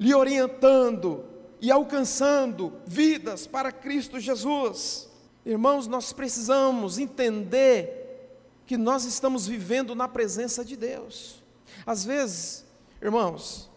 [0.00, 1.26] lhe orientando
[1.60, 5.07] e alcançando vidas para Cristo Jesus.
[5.48, 11.42] Irmãos, nós precisamos entender que nós estamos vivendo na presença de Deus.
[11.86, 12.66] Às vezes,
[13.00, 13.70] irmãos,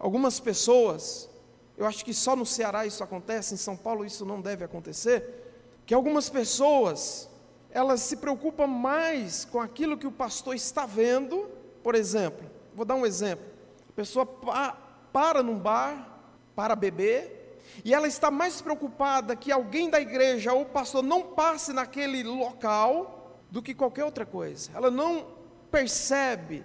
[0.00, 1.30] algumas pessoas,
[1.78, 5.54] eu acho que só no Ceará isso acontece, em São Paulo isso não deve acontecer,
[5.86, 7.28] que algumas pessoas,
[7.70, 11.48] elas se preocupam mais com aquilo que o pastor está vendo,
[11.84, 13.46] por exemplo, vou dar um exemplo,
[13.88, 14.76] a pessoa pa
[15.12, 16.20] para num bar
[16.56, 17.41] para beber,
[17.84, 23.38] e ela está mais preocupada que alguém da igreja ou pastor não passe naquele local
[23.50, 24.70] do que qualquer outra coisa.
[24.74, 25.26] Ela não
[25.70, 26.64] percebe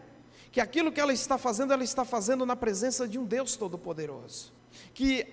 [0.52, 4.54] que aquilo que ela está fazendo, ela está fazendo na presença de um Deus Todo-Poderoso.
[4.94, 5.26] Que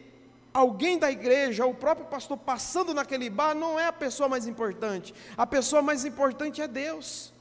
[0.53, 5.13] alguém da igreja, o próprio pastor passando naquele bar, não é a pessoa mais importante.
[5.37, 7.34] A pessoa mais importante é Deus.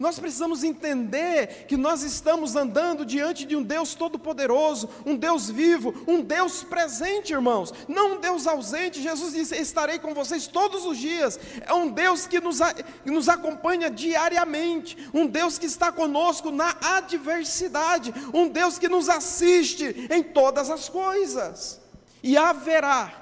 [0.00, 5.94] Nós precisamos entender que nós estamos andando diante de um Deus todo-poderoso, um Deus vivo,
[6.06, 9.02] um Deus presente, irmãos, não um Deus ausente.
[9.02, 11.38] Jesus disse: Estarei com vocês todos os dias.
[11.66, 12.60] É um Deus que nos,
[13.04, 19.10] que nos acompanha diariamente, um Deus que está conosco na adversidade, um Deus que nos
[19.10, 21.78] assiste em todas as coisas.
[22.22, 23.12] E haverá,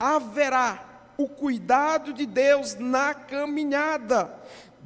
[0.00, 4.38] haverá o cuidado de Deus na caminhada.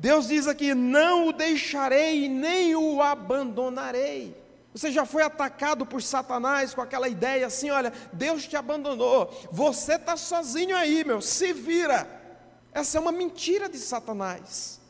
[0.03, 4.37] Deus diz aqui: não o deixarei nem o abandonarei.
[4.75, 9.95] Você já foi atacado por Satanás com aquela ideia assim: olha, Deus te abandonou, você
[9.95, 12.21] está sozinho aí, meu, se vira.
[12.73, 14.81] Essa é uma mentira de Satanás.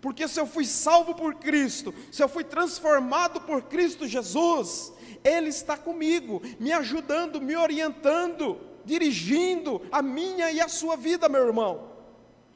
[0.00, 4.92] Porque se eu fui salvo por Cristo, se eu fui transformado por Cristo Jesus,
[5.24, 11.44] Ele está comigo, me ajudando, me orientando, dirigindo a minha e a sua vida, meu
[11.48, 11.91] irmão.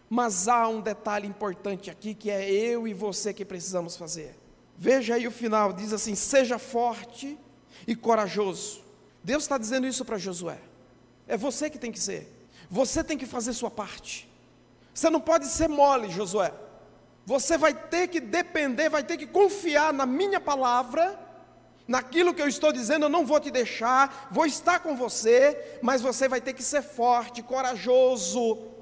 [0.08, 4.36] Mas há um detalhe importante aqui que é eu e você que precisamos fazer.
[4.76, 7.38] Veja aí o final, diz assim: seja forte
[7.86, 8.82] e corajoso.
[9.24, 10.58] Deus está dizendo isso para Josué.
[11.26, 12.32] É você que tem que ser.
[12.70, 14.30] Você tem que fazer sua parte.
[14.94, 16.52] Você não pode ser mole, Josué.
[17.24, 21.18] Você vai ter que depender, vai ter que confiar na minha palavra,
[21.88, 26.00] naquilo que eu estou dizendo, eu não vou te deixar, vou estar com você, mas
[26.00, 28.75] você vai ter que ser forte, corajoso.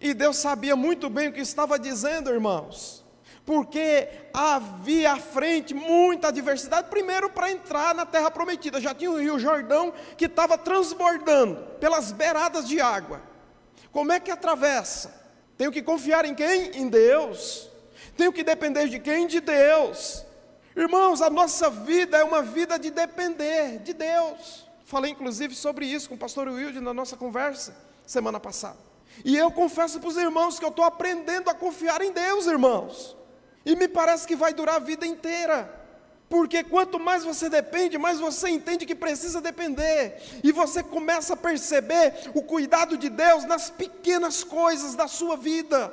[0.00, 3.04] E Deus sabia muito bem o que estava dizendo, irmãos
[3.44, 9.18] porque havia à frente muita adversidade, primeiro para entrar na terra prometida, já tinha o
[9.18, 13.20] rio Jordão que estava transbordando pelas beiradas de água.
[13.92, 15.22] Como é que atravessa?
[15.58, 16.70] Tenho que confiar em quem?
[16.78, 17.68] Em Deus.
[18.16, 19.26] Tenho que depender de quem?
[19.26, 20.24] De Deus.
[20.74, 24.66] Irmãos, a nossa vida é uma vida de depender de Deus.
[24.86, 27.76] Falei inclusive sobre isso com o pastor Wilde na nossa conversa
[28.06, 28.93] semana passada.
[29.22, 33.16] E eu confesso para os irmãos que eu estou aprendendo a confiar em Deus, irmãos.
[33.64, 35.82] E me parece que vai durar a vida inteira.
[36.28, 40.20] Porque quanto mais você depende, mais você entende que precisa depender.
[40.42, 45.92] E você começa a perceber o cuidado de Deus nas pequenas coisas da sua vida.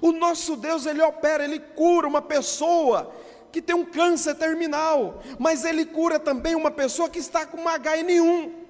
[0.00, 3.14] O nosso Deus, ele opera, ele cura uma pessoa
[3.50, 7.78] que tem um câncer terminal, mas ele cura também uma pessoa que está com uma
[7.78, 8.61] HN1.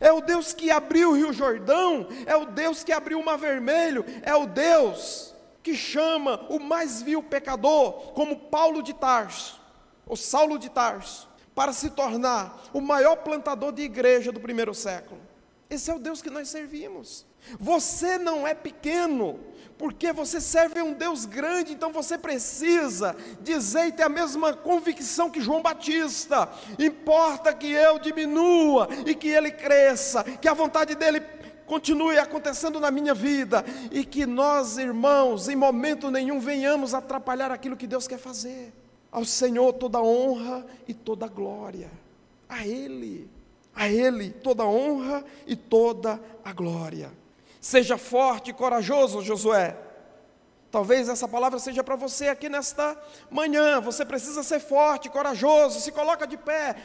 [0.00, 3.38] É o Deus que abriu o Rio Jordão, é o Deus que abriu o Mar
[3.38, 9.60] Vermelho, é o Deus que chama o mais vil pecador, como Paulo de Tarso,
[10.06, 15.20] ou Saulo de Tarso, para se tornar o maior plantador de igreja do primeiro século.
[15.68, 17.26] Esse é o Deus que nós servimos.
[17.58, 19.40] Você não é pequeno,
[19.78, 24.54] porque você serve a um Deus grande, então você precisa dizer e ter a mesma
[24.54, 30.94] convicção que João Batista: importa que eu diminua e que ele cresça, que a vontade
[30.94, 31.20] dele
[31.66, 37.76] continue acontecendo na minha vida e que nós, irmãos, em momento nenhum venhamos atrapalhar aquilo
[37.76, 38.72] que Deus quer fazer.
[39.10, 41.90] Ao Senhor toda honra e toda glória.
[42.48, 43.28] A Ele,
[43.74, 47.10] a Ele toda honra e toda a glória.
[47.66, 49.76] Seja forte e corajoso, Josué.
[50.70, 52.96] Talvez essa palavra seja para você aqui nesta
[53.28, 53.80] manhã.
[53.80, 56.76] Você precisa ser forte, corajoso, se coloca de pé,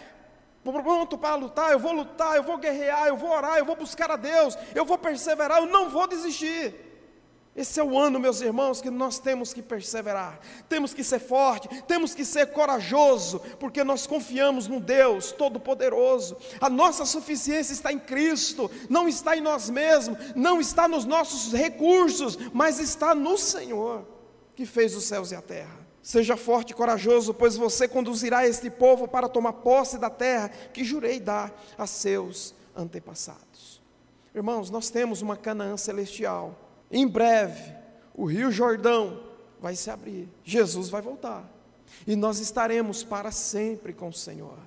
[0.63, 4.10] pronto para lutar, eu vou lutar, eu vou guerrear, eu vou orar, eu vou buscar
[4.10, 6.74] a Deus, eu vou perseverar, eu não vou desistir.
[7.54, 11.68] Esse é o ano, meus irmãos, que nós temos que perseverar, temos que ser forte,
[11.84, 16.38] temos que ser corajoso, porque nós confiamos no Deus Todo-Poderoso.
[16.62, 21.52] A nossa suficiência está em Cristo, não está em nós mesmos, não está nos nossos
[21.52, 24.08] recursos, mas está no Senhor
[24.56, 25.82] que fez os céus e a terra.
[26.02, 30.86] Seja forte e corajoso, pois você conduzirá este povo para tomar posse da terra que
[30.86, 33.82] jurei dar a seus antepassados.
[34.34, 36.58] Irmãos, nós temos uma Canaã celestial.
[36.91, 37.73] Em breve,
[38.13, 39.23] o Rio Jordão
[39.62, 40.27] vai se abrir.
[40.43, 41.49] Jesus vai voltar.
[42.06, 44.58] E nós estaremos para sempre com o Senhor.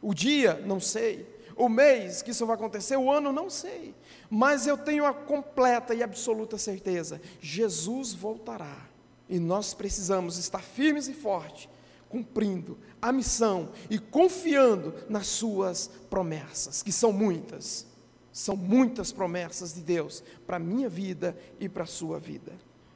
[0.00, 1.26] O dia, não sei.
[1.56, 3.94] O mês que isso vai acontecer, o ano, não sei.
[4.30, 8.86] Mas eu tenho a completa e absoluta certeza: Jesus voltará.
[9.28, 11.68] E nós precisamos estar firmes e fortes,
[12.08, 17.86] cumprindo a missão e confiando nas Suas promessas, que são muitas.
[18.32, 22.52] São muitas promessas de Deus para a minha vida e para a sua vida.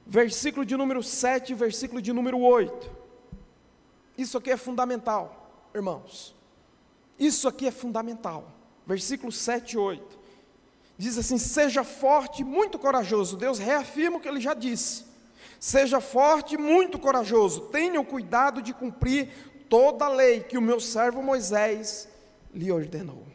[0.07, 2.91] Versículo de número 7, versículo de número 8.
[4.17, 6.35] Isso aqui é fundamental, irmãos.
[7.19, 8.51] Isso aqui é fundamental.
[8.87, 10.19] Versículo 7 e 8.
[10.97, 13.37] Diz assim: Seja forte, muito corajoso.
[13.37, 15.05] Deus reafirma o que ele já disse.
[15.59, 19.29] Seja forte e muito corajoso, tenha o cuidado de cumprir
[19.69, 22.09] toda a lei que o meu servo Moisés
[22.55, 23.26] lhe ordenou.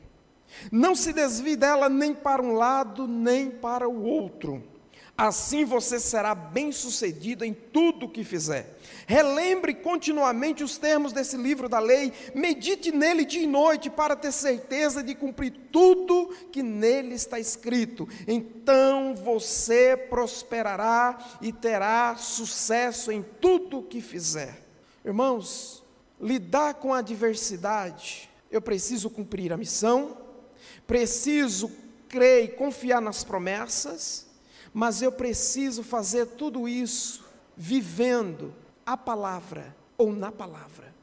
[0.71, 4.63] Não se desvie dela nem para um lado, nem para o outro
[5.21, 8.75] Assim você será bem-sucedido em tudo o que fizer.
[9.05, 14.31] Relembre continuamente os termos desse livro da lei, medite nele dia e noite para ter
[14.31, 18.09] certeza de cumprir tudo que nele está escrito.
[18.27, 24.59] Então você prosperará e terá sucesso em tudo o que fizer.
[25.05, 25.83] Irmãos,
[26.19, 30.17] lidar com a adversidade, eu preciso cumprir a missão,
[30.91, 31.71] preciso
[32.09, 34.31] crer e confiar nas promessas
[34.73, 37.25] mas eu preciso fazer tudo isso
[37.55, 38.53] vivendo
[38.85, 40.93] a palavra ou na palavra,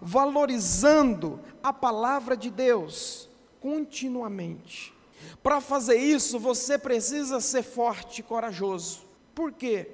[0.00, 3.28] valorizando a palavra de Deus
[3.60, 4.94] continuamente.
[5.42, 9.00] Para fazer isso, você precisa ser forte e corajoso.
[9.34, 9.90] Por quê?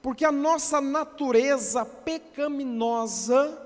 [0.00, 3.60] Porque a nossa natureza pecaminosa,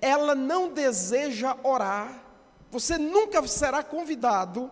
[0.00, 2.19] ela não deseja orar.
[2.70, 4.70] Você nunca será convidado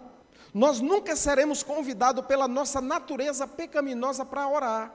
[0.53, 4.93] nós nunca seremos convidados pela nossa natureza pecaminosa para orar.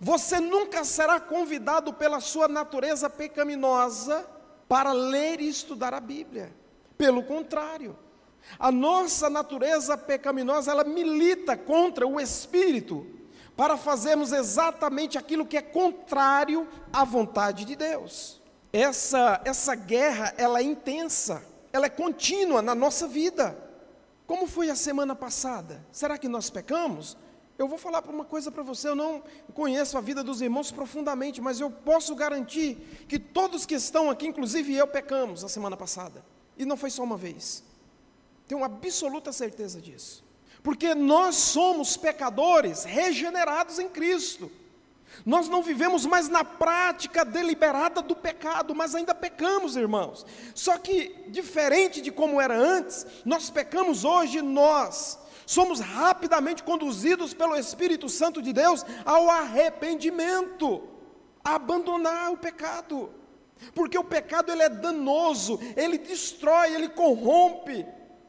[0.00, 4.26] Você nunca será convidado pela sua natureza pecaminosa
[4.68, 6.54] para ler e estudar a Bíblia.
[6.96, 7.96] Pelo contrário,
[8.58, 13.06] a nossa natureza pecaminosa, ela milita contra o espírito
[13.56, 18.40] para fazermos exatamente aquilo que é contrário à vontade de Deus.
[18.72, 21.42] Essa essa guerra, ela é intensa,
[21.78, 23.56] ela é contínua na nossa vida.
[24.26, 25.84] Como foi a semana passada?
[25.90, 27.16] Será que nós pecamos?
[27.56, 29.22] Eu vou falar uma coisa para você, eu não
[29.54, 32.76] conheço a vida dos irmãos profundamente, mas eu posso garantir
[33.08, 36.24] que todos que estão aqui, inclusive eu, pecamos a semana passada.
[36.56, 37.64] E não foi só uma vez.
[38.46, 40.24] Tenho absoluta certeza disso.
[40.62, 44.50] Porque nós somos pecadores regenerados em Cristo.
[45.24, 50.24] Nós não vivemos mais na prática deliberada do pecado, mas ainda pecamos, irmãos.
[50.54, 57.56] Só que, diferente de como era antes, nós pecamos hoje, nós somos rapidamente conduzidos pelo
[57.56, 60.86] Espírito Santo de Deus ao arrependimento,
[61.42, 63.10] a abandonar o pecado.
[63.74, 67.86] Porque o pecado ele é danoso, ele destrói, ele corrompe,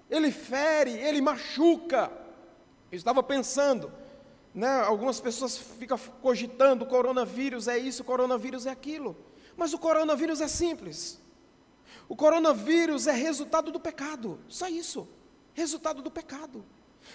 [0.09, 2.11] ele fere, ele machuca.
[2.91, 3.91] Eu estava pensando,
[4.53, 9.15] né, algumas pessoas ficam cogitando: coronavírus é isso, coronavírus é aquilo.
[9.55, 11.19] Mas o coronavírus é simples.
[12.07, 15.07] O coronavírus é resultado do pecado, só isso.
[15.53, 16.65] Resultado do pecado.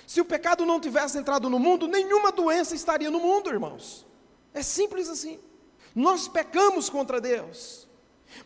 [0.07, 4.07] Se o pecado não tivesse entrado no mundo, nenhuma doença estaria no mundo, irmãos.
[4.53, 5.41] É simples assim.
[5.95, 7.84] Nós pecamos contra Deus.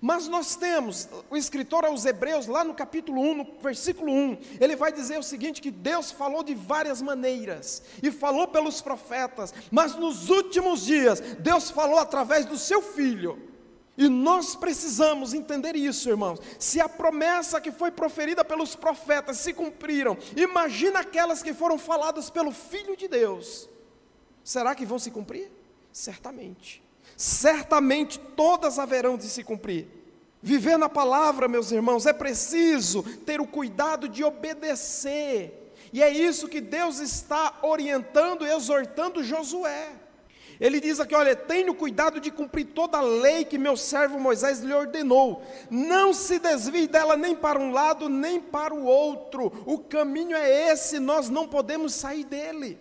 [0.00, 4.76] Mas nós temos, o escritor aos Hebreus, lá no capítulo 1, no versículo 1, ele
[4.76, 9.94] vai dizer o seguinte: que Deus falou de várias maneiras, e falou pelos profetas, mas
[9.94, 13.46] nos últimos dias, Deus falou através do seu filho.
[13.96, 16.38] E nós precisamos entender isso, irmãos.
[16.56, 22.30] Se a promessa que foi proferida pelos profetas se cumpriram, imagina aquelas que foram faladas
[22.30, 23.68] pelo Filho de Deus.
[24.44, 25.50] Será que vão se cumprir?
[25.92, 26.87] Certamente
[27.18, 29.88] certamente todas haverão de se cumprir.
[30.40, 36.46] Viver na palavra, meus irmãos, é preciso ter o cuidado de obedecer, e é isso
[36.46, 39.88] que Deus está orientando e exortando Josué.
[40.60, 44.60] Ele diz aqui: olha, tenha cuidado de cumprir toda a lei que meu servo Moisés
[44.60, 45.42] lhe ordenou.
[45.68, 49.52] Não se desvie dela nem para um lado, nem para o outro.
[49.66, 52.78] O caminho é esse, nós não podemos sair dele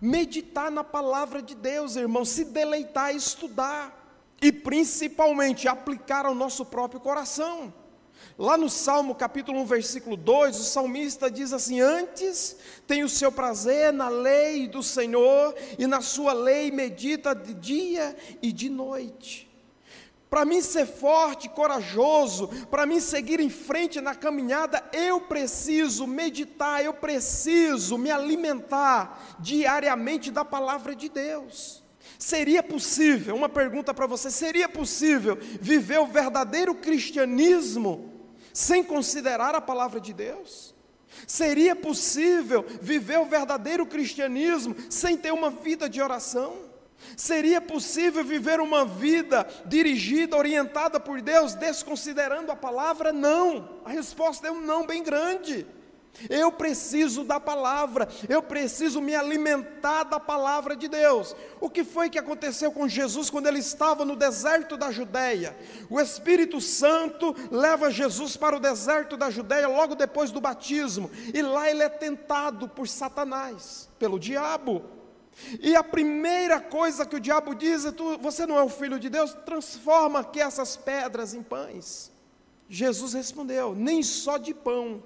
[0.00, 4.00] meditar na palavra de Deus, irmão, se deleitar, estudar
[4.40, 7.72] e principalmente aplicar ao nosso próprio coração.
[8.38, 13.30] Lá no Salmo capítulo 1, versículo 2, o salmista diz assim: Antes tem o seu
[13.30, 19.49] prazer na lei do Senhor, e na sua lei medita de dia e de noite.
[20.30, 26.84] Para mim ser forte, corajoso, para mim seguir em frente na caminhada, eu preciso meditar,
[26.84, 31.82] eu preciso me alimentar diariamente da palavra de Deus.
[32.16, 38.12] Seria possível, uma pergunta para você: seria possível viver o verdadeiro cristianismo
[38.52, 40.72] sem considerar a palavra de Deus?
[41.26, 46.69] Seria possível viver o verdadeiro cristianismo sem ter uma vida de oração?
[47.16, 53.12] Seria possível viver uma vida dirigida, orientada por Deus, desconsiderando a palavra?
[53.12, 53.80] Não.
[53.84, 55.66] A resposta é um não bem grande.
[56.28, 61.34] Eu preciso da palavra, eu preciso me alimentar da palavra de Deus.
[61.60, 65.56] O que foi que aconteceu com Jesus quando ele estava no deserto da Judéia?
[65.88, 71.40] O Espírito Santo leva Jesus para o deserto da Judéia logo depois do batismo, e
[71.40, 74.99] lá ele é tentado por Satanás, pelo diabo.
[75.60, 78.98] E a primeira coisa que o diabo diz é: tu, você não é o filho
[78.98, 82.12] de Deus, transforma aqui essas pedras em pães.
[82.68, 85.02] Jesus respondeu: nem só de pão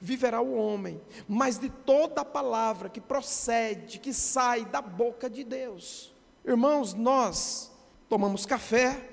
[0.00, 5.42] viverá o homem, mas de toda a palavra que procede, que sai da boca de
[5.42, 6.14] Deus.
[6.44, 7.72] Irmãos, nós
[8.08, 9.10] tomamos café,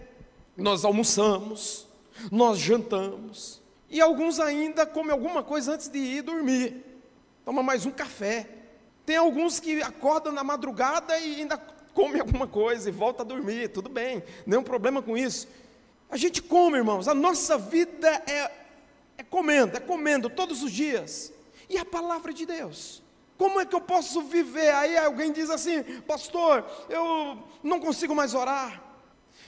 [0.55, 1.87] nós almoçamos,
[2.31, 6.83] nós jantamos, e alguns ainda comem alguma coisa antes de ir dormir.
[7.43, 8.47] Toma mais um café.
[9.05, 11.57] Tem alguns que acordam na madrugada e ainda
[11.93, 15.47] come alguma coisa e volta a dormir, tudo bem, nenhum problema com isso.
[16.09, 18.51] A gente come, irmãos, a nossa vida é,
[19.17, 21.31] é comendo, é comendo todos os dias.
[21.69, 23.01] E a palavra de Deus?
[23.37, 24.73] Como é que eu posso viver?
[24.73, 28.81] Aí alguém diz assim, pastor, eu não consigo mais orar,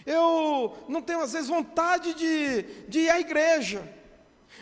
[0.05, 3.96] eu não tenho às vezes vontade de, de ir à igreja.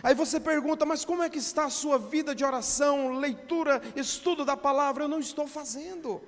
[0.06, 4.46] Aí você pergunta, mas como é que está a sua vida de oração, leitura, estudo
[4.46, 5.06] da palavra?
[5.06, 6.22] Eu não estou fazendo.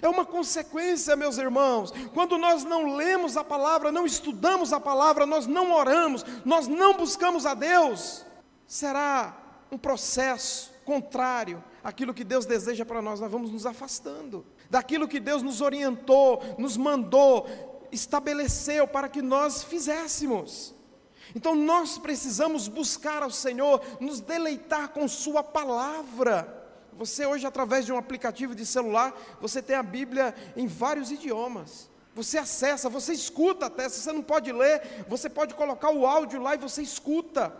[0.00, 1.92] É uma consequência, meus irmãos.
[2.14, 6.94] Quando nós não lemos a palavra, não estudamos a palavra, nós não oramos, nós não
[6.94, 8.24] buscamos a Deus,
[8.68, 9.36] será
[9.68, 13.18] um processo contrário àquilo que Deus deseja para nós.
[13.18, 19.64] Nós vamos nos afastando daquilo que Deus nos orientou, nos mandou, estabeleceu para que nós
[19.64, 20.73] fizéssemos.
[21.34, 26.62] Então nós precisamos buscar ao Senhor, nos deleitar com Sua palavra.
[26.92, 31.90] Você hoje, através de um aplicativo de celular, você tem a Bíblia em vários idiomas.
[32.14, 36.40] Você acessa, você escuta até, se você não pode ler, você pode colocar o áudio
[36.40, 37.52] lá e você escuta.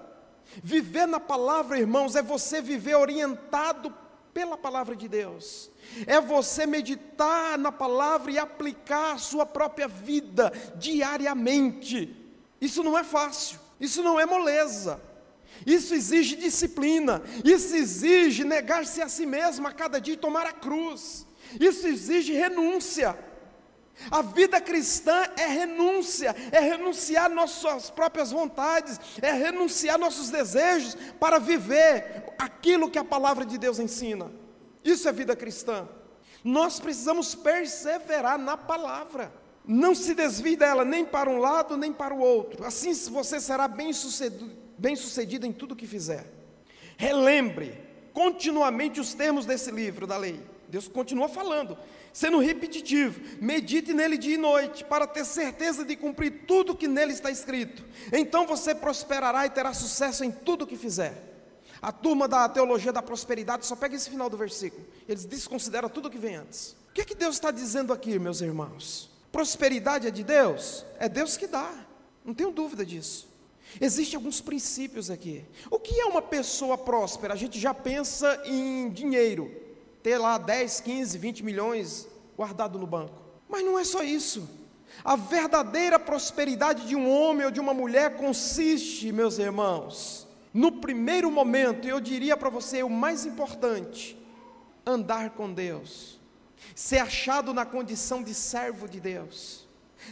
[0.62, 3.92] Viver na palavra, irmãos, é você viver orientado
[4.32, 5.70] pela palavra de Deus.
[6.06, 12.23] É você meditar na palavra e aplicar a sua própria vida diariamente.
[12.64, 14.98] Isso não é fácil, isso não é moleza.
[15.66, 20.52] Isso exige disciplina, isso exige negar-se a si mesmo a cada dia e tomar a
[20.52, 21.26] cruz.
[21.60, 23.18] Isso exige renúncia.
[24.10, 31.38] A vida cristã é renúncia, é renunciar nossas próprias vontades, é renunciar nossos desejos para
[31.38, 34.32] viver aquilo que a palavra de Deus ensina.
[34.82, 35.86] Isso é vida cristã.
[36.42, 39.43] Nós precisamos perseverar na palavra.
[39.66, 42.64] Não se desvie dela nem para um lado nem para o outro.
[42.64, 46.26] Assim você será bem sucedido, bem sucedido em tudo que fizer.
[46.96, 47.78] Relembre
[48.12, 50.40] continuamente os termos desse livro da lei.
[50.68, 51.76] Deus continua falando
[52.14, 53.20] sendo repetitivo.
[53.42, 57.84] Medite nele dia e noite, para ter certeza de cumprir tudo que nele está escrito.
[58.10, 61.32] Então você prosperará e terá sucesso em tudo que fizer.
[61.82, 64.86] A turma da teologia da prosperidade só pega esse final do versículo.
[65.06, 66.76] Eles desconsideram tudo que vem antes.
[66.88, 69.10] O que é que Deus está dizendo aqui, meus irmãos?
[69.34, 70.86] Prosperidade é de Deus?
[70.96, 71.68] É Deus que dá.
[72.24, 73.28] Não tenho dúvida disso.
[73.80, 75.44] Existem alguns princípios aqui.
[75.68, 77.34] O que é uma pessoa próspera?
[77.34, 79.50] A gente já pensa em dinheiro
[80.04, 82.06] ter lá 10, 15, 20 milhões
[82.36, 83.20] guardado no banco.
[83.48, 84.48] Mas não é só isso.
[85.04, 91.28] A verdadeira prosperidade de um homem ou de uma mulher consiste, meus irmãos, no primeiro
[91.28, 94.16] momento, eu diria para você o mais importante,
[94.86, 96.20] andar com Deus,
[96.74, 99.66] ser achado na condição de servo de Deus,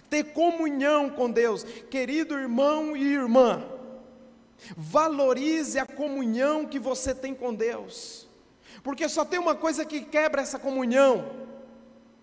[0.08, 3.62] ter comunhão com Deus, querido irmão e irmã,
[4.76, 8.28] valorize a comunhão que você tem com Deus.
[8.82, 11.30] Porque só tem uma coisa que quebra essa comunhão,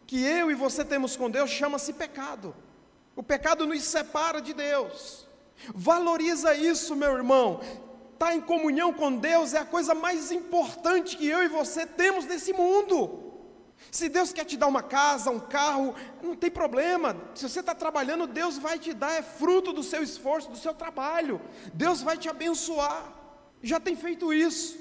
[0.05, 2.55] que eu e você temos com Deus, chama-se pecado.
[3.15, 5.27] O pecado nos separa de Deus.
[5.73, 7.59] Valoriza isso, meu irmão.
[8.13, 11.85] Estar tá em comunhão com Deus é a coisa mais importante que eu e você
[11.85, 13.29] temos nesse mundo.
[13.91, 17.15] Se Deus quer te dar uma casa, um carro, não tem problema.
[17.33, 20.73] Se você está trabalhando, Deus vai te dar, é fruto do seu esforço, do seu
[20.73, 21.41] trabalho.
[21.73, 23.13] Deus vai te abençoar.
[23.63, 24.77] Já tem feito isso.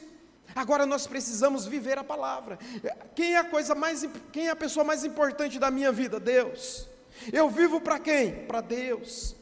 [0.55, 2.59] Agora nós precisamos viver a palavra.
[3.14, 6.20] Quem é a coisa mais quem é a pessoa mais importante da minha vida?
[6.20, 6.88] Deus.
[7.32, 8.46] Eu vivo para quem?
[8.46, 9.34] Para Deus.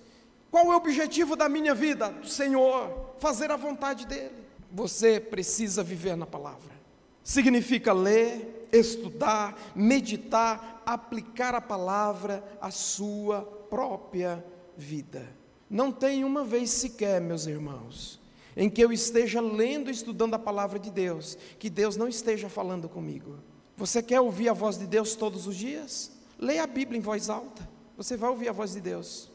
[0.50, 2.08] Qual é o objetivo da minha vida?
[2.08, 4.46] Do Senhor, fazer a vontade dele.
[4.72, 6.74] Você precisa viver na palavra.
[7.22, 14.44] Significa ler, estudar, meditar, aplicar a palavra à sua própria
[14.76, 15.26] vida.
[15.68, 18.20] Não tem uma vez sequer, meus irmãos,
[18.56, 22.48] em que eu esteja lendo e estudando a palavra de Deus, que Deus não esteja
[22.48, 23.36] falando comigo.
[23.76, 26.12] Você quer ouvir a voz de Deus todos os dias?
[26.38, 27.68] Leia a Bíblia em voz alta.
[27.96, 29.30] Você vai ouvir a voz de Deus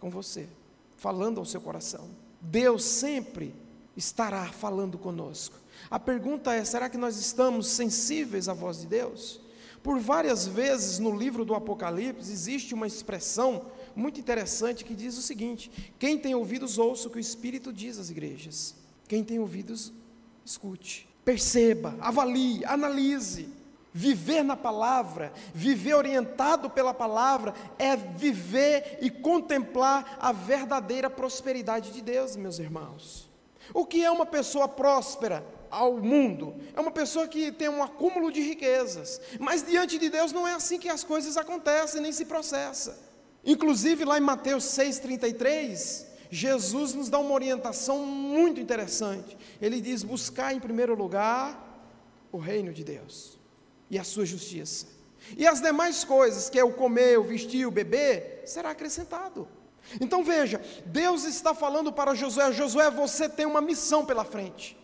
[0.00, 0.48] com você,
[0.96, 2.08] falando ao seu coração.
[2.40, 3.54] Deus sempre
[3.96, 5.56] estará falando conosco.
[5.90, 9.40] A pergunta é: será que nós estamos sensíveis à voz de Deus?
[9.82, 15.22] Por várias vezes no livro do Apocalipse existe uma expressão muito interessante que diz o
[15.22, 18.74] seguinte: quem tem ouvidos, ouça o que o Espírito diz às igrejas.
[19.06, 19.92] Quem tem ouvidos,
[20.44, 23.48] escute, perceba, avalie, analise.
[23.96, 32.02] Viver na palavra, viver orientado pela palavra, é viver e contemplar a verdadeira prosperidade de
[32.02, 33.30] Deus, meus irmãos.
[33.72, 36.54] O que é uma pessoa próspera ao mundo?
[36.74, 40.54] É uma pessoa que tem um acúmulo de riquezas, mas diante de Deus não é
[40.54, 42.96] assim que as coisas acontecem, nem se processa.
[43.44, 49.36] Inclusive, lá em Mateus 6,33, Jesus nos dá uma orientação muito interessante.
[49.60, 51.60] Ele diz: buscar em primeiro lugar
[52.32, 53.38] o reino de Deus
[53.90, 54.86] e a sua justiça.
[55.36, 59.48] E as demais coisas, que é o comer, o vestir, o beber, será acrescentado.
[60.00, 64.76] Então veja, Deus está falando para Josué: Josué, você tem uma missão pela frente.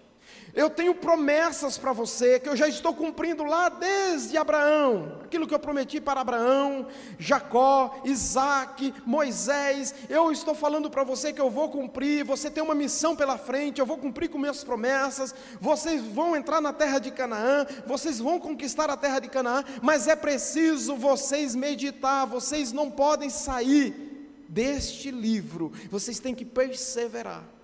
[0.54, 5.54] Eu tenho promessas para você que eu já estou cumprindo lá desde Abraão, aquilo que
[5.54, 6.88] eu prometi para Abraão,
[7.18, 9.94] Jacó, Isaac, Moisés.
[10.08, 12.24] Eu estou falando para você que eu vou cumprir.
[12.24, 15.34] Você tem uma missão pela frente, eu vou cumprir com minhas promessas.
[15.60, 20.08] Vocês vão entrar na terra de Canaã, vocês vão conquistar a terra de Canaã, mas
[20.08, 24.10] é preciso vocês meditar, vocês não podem sair
[24.48, 27.59] deste livro, vocês têm que perseverar.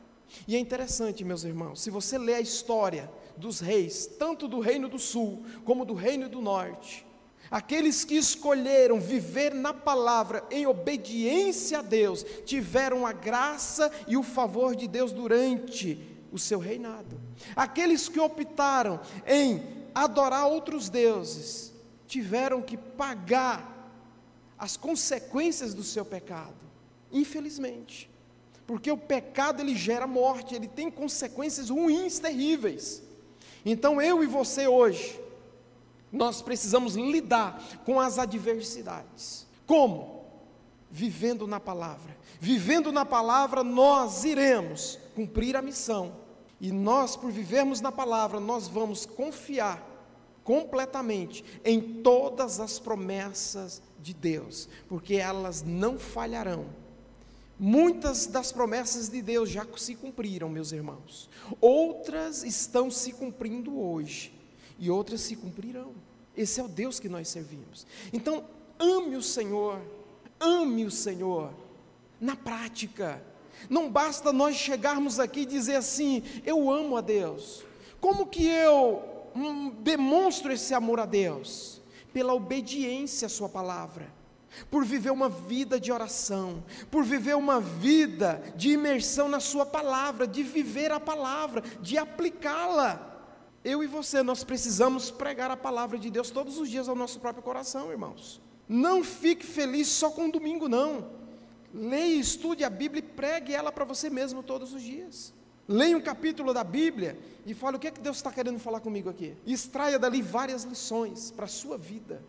[0.46, 4.88] E é interessante, meus irmãos, se você ler a história dos reis, tanto do reino
[4.88, 7.06] do sul como do reino do norte,
[7.50, 14.22] Aqueles que escolheram viver na palavra em obediência a Deus, tiveram a graça e o
[14.22, 16.00] favor de Deus durante
[16.32, 17.20] o seu reinado.
[17.54, 19.62] Aqueles que optaram em
[19.94, 21.72] adorar outros deuses,
[22.06, 23.74] tiveram que pagar
[24.58, 26.56] as consequências do seu pecado,
[27.12, 28.10] infelizmente.
[28.66, 33.02] Porque o pecado ele gera morte, ele tem consequências ruins, terríveis.
[33.64, 35.20] Então eu e você hoje,
[36.12, 39.46] nós precisamos lidar com as adversidades.
[39.66, 40.24] Como?
[40.90, 42.16] Vivendo na palavra.
[42.40, 46.14] Vivendo na palavra, nós iremos cumprir a missão.
[46.60, 49.82] E nós, por vivermos na palavra, nós vamos confiar
[50.42, 56.66] completamente em todas as promessas de Deus, porque elas não falharão.
[57.58, 61.30] Muitas das promessas de Deus já se cumpriram, meus irmãos.
[61.58, 64.34] Outras estão se cumprindo hoje
[64.78, 65.94] e outras se cumprirão.
[66.36, 67.86] Esse é o Deus que nós servimos.
[68.12, 68.44] Então,
[68.78, 69.80] ame o Senhor,
[70.38, 71.50] ame o Senhor
[72.20, 73.22] na prática.
[73.70, 77.64] Não basta nós chegarmos aqui e dizer assim: eu amo a Deus.
[78.02, 79.02] Como que eu
[79.34, 81.80] hum, demonstro esse amor a Deus?
[82.12, 84.14] Pela obediência à Sua palavra
[84.70, 90.26] por viver uma vida de oração, por viver uma vida de imersão na Sua palavra,
[90.26, 93.14] de viver a palavra, de aplicá-la.
[93.64, 97.18] Eu e você, nós precisamos pregar a palavra de Deus todos os dias ao nosso
[97.18, 98.40] próprio coração, irmãos.
[98.68, 101.10] Não fique feliz só com o domingo, não.
[101.72, 105.34] Leia, estude a Bíblia e pregue ela para você mesmo todos os dias.
[105.68, 108.80] Leia um capítulo da Bíblia e fale o que é que Deus está querendo falar
[108.80, 109.36] comigo aqui.
[109.44, 112.22] extraia dali várias lições para a sua vida.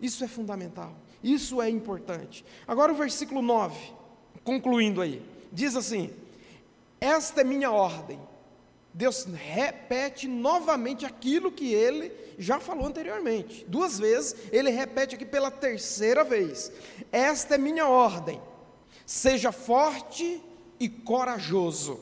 [0.00, 0.96] Isso é fundamental.
[1.22, 2.44] Isso é importante.
[2.66, 3.76] Agora o versículo 9,
[4.44, 6.10] concluindo aí, diz assim:
[7.00, 8.20] Esta é minha ordem
[8.98, 13.64] Deus repete novamente aquilo que ele já falou anteriormente.
[13.68, 16.72] Duas vezes, ele repete aqui pela terceira vez:
[17.12, 18.42] Esta é minha ordem,
[19.06, 20.42] seja forte
[20.80, 22.00] e corajoso.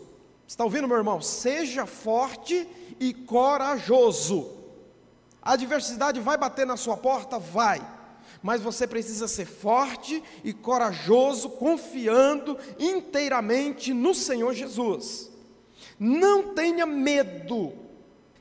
[0.48, 1.20] Está ouvindo, meu irmão?
[1.20, 2.66] Seja forte
[2.98, 4.52] e corajoso.
[5.42, 7.38] A adversidade vai bater na sua porta?
[7.38, 7.86] Vai.
[8.42, 15.30] Mas você precisa ser forte e corajoso, confiando inteiramente no Senhor Jesus.
[15.98, 17.72] Não tenha medo,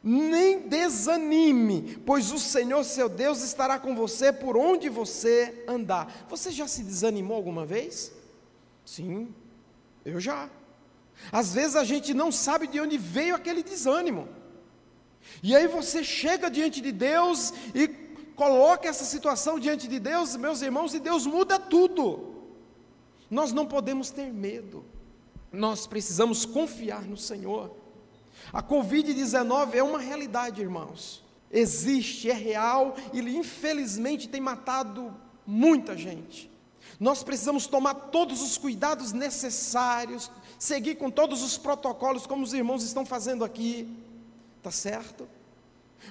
[0.03, 6.25] nem desanime, pois o Senhor seu Deus estará com você por onde você andar.
[6.29, 8.11] Você já se desanimou alguma vez?
[8.85, 9.33] Sim,
[10.03, 10.49] eu já.
[11.31, 14.27] Às vezes a gente não sabe de onde veio aquele desânimo.
[15.41, 17.87] E aí você chega diante de Deus e
[18.36, 22.36] coloca essa situação diante de Deus, meus irmãos, e Deus muda tudo.
[23.29, 24.86] Nós não podemos ter medo.
[25.51, 27.75] Nós precisamos confiar no Senhor.
[28.51, 31.23] A Covid-19 é uma realidade, irmãos.
[31.51, 35.15] Existe, é real e infelizmente tem matado
[35.45, 36.51] muita gente.
[36.99, 42.83] Nós precisamos tomar todos os cuidados necessários, seguir com todos os protocolos, como os irmãos
[42.83, 43.88] estão fazendo aqui,
[44.61, 45.27] tá certo?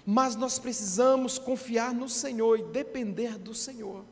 [0.04, 4.04] Mas nós precisamos confiar no Senhor e depender do Senhor.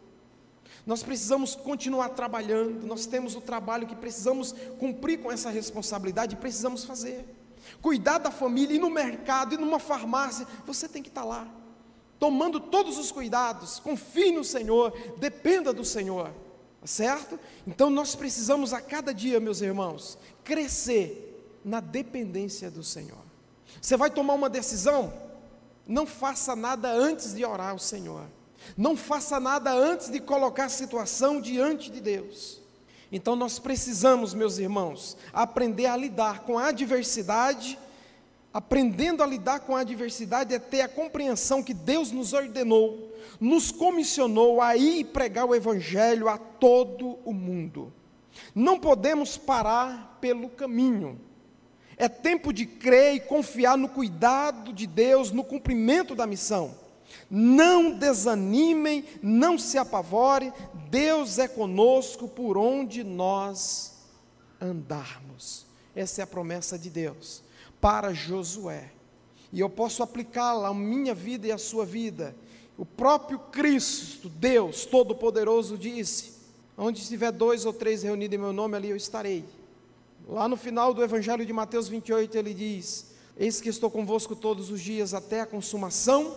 [0.84, 6.84] Nós precisamos continuar trabalhando, nós temos o trabalho que precisamos cumprir com essa responsabilidade, precisamos
[6.84, 7.24] fazer.
[7.80, 11.48] Cuidar da família, ir no mercado, ir numa farmácia, você tem que estar lá,
[12.18, 16.32] tomando todos os cuidados, confie no Senhor, dependa do Senhor,
[16.80, 17.38] tá certo?
[17.64, 23.22] Então nós precisamos a cada dia, meus irmãos, crescer na dependência do Senhor.
[23.80, 25.12] Você vai tomar uma decisão?
[25.86, 28.24] Não faça nada antes de orar ao Senhor.
[28.76, 32.60] Não faça nada antes de colocar a situação diante de Deus.
[33.10, 37.78] Então nós precisamos, meus irmãos, aprender a lidar com a adversidade.
[38.54, 43.10] Aprendendo a lidar com a adversidade é ter a compreensão que Deus nos ordenou,
[43.40, 47.92] nos comissionou a ir pregar o Evangelho a todo o mundo.
[48.54, 51.18] Não podemos parar pelo caminho.
[52.03, 56.74] É tempo de crer e confiar no cuidado de Deus, no cumprimento da missão.
[57.30, 60.53] Não desanimem, não se apavorem,
[60.90, 64.00] Deus é conosco por onde nós
[64.61, 65.64] andarmos.
[65.94, 67.40] Essa é a promessa de Deus
[67.80, 68.90] para Josué.
[69.53, 72.34] E eu posso aplicá-la à minha vida e à sua vida.
[72.76, 76.32] O próprio Cristo, Deus Todo-Poderoso, disse:
[76.76, 79.44] Onde estiver dois ou três reunidos em meu nome, ali eu estarei.
[80.28, 84.70] Lá no final do Evangelho de Mateus 28, ele diz: Eis que estou convosco todos
[84.70, 86.36] os dias até a consumação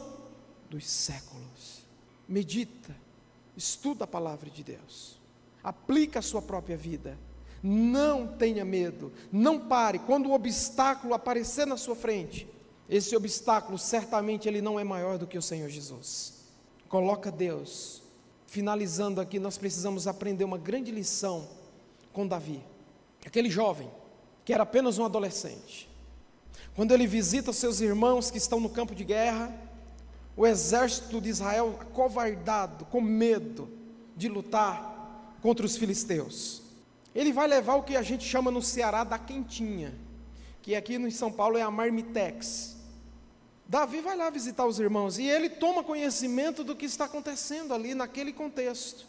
[0.69, 1.85] dos séculos.
[2.27, 2.95] Medita,
[3.55, 5.19] estuda a palavra de Deus,
[5.63, 7.17] aplica a sua própria vida.
[7.61, 9.99] Não tenha medo, não pare.
[9.99, 12.47] Quando o obstáculo aparecer na sua frente,
[12.87, 16.33] esse obstáculo certamente ele não é maior do que o Senhor Jesus.
[16.87, 18.03] coloca Deus.
[18.45, 21.47] Finalizando aqui, nós precisamos aprender uma grande lição
[22.13, 22.63] com Davi.
[23.25, 23.89] Aquele jovem,
[24.45, 25.89] que era apenas um adolescente.
[26.75, 29.53] Quando ele visita seus irmãos que estão no campo de guerra,
[30.37, 33.69] o exército de Israel acovardado, com medo
[34.15, 36.61] de lutar contra os filisteus.
[37.13, 39.93] Ele vai levar o que a gente chama no Ceará da quentinha,
[40.61, 42.75] que aqui no São Paulo é a marmitex.
[43.67, 47.95] Davi vai lá visitar os irmãos e ele toma conhecimento do que está acontecendo ali
[47.95, 49.07] naquele contexto.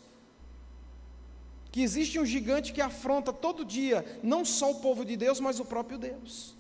[1.77, 5.61] Que existe um gigante que afronta todo dia, não só o povo de Deus, mas
[5.61, 6.57] o próprio Deus.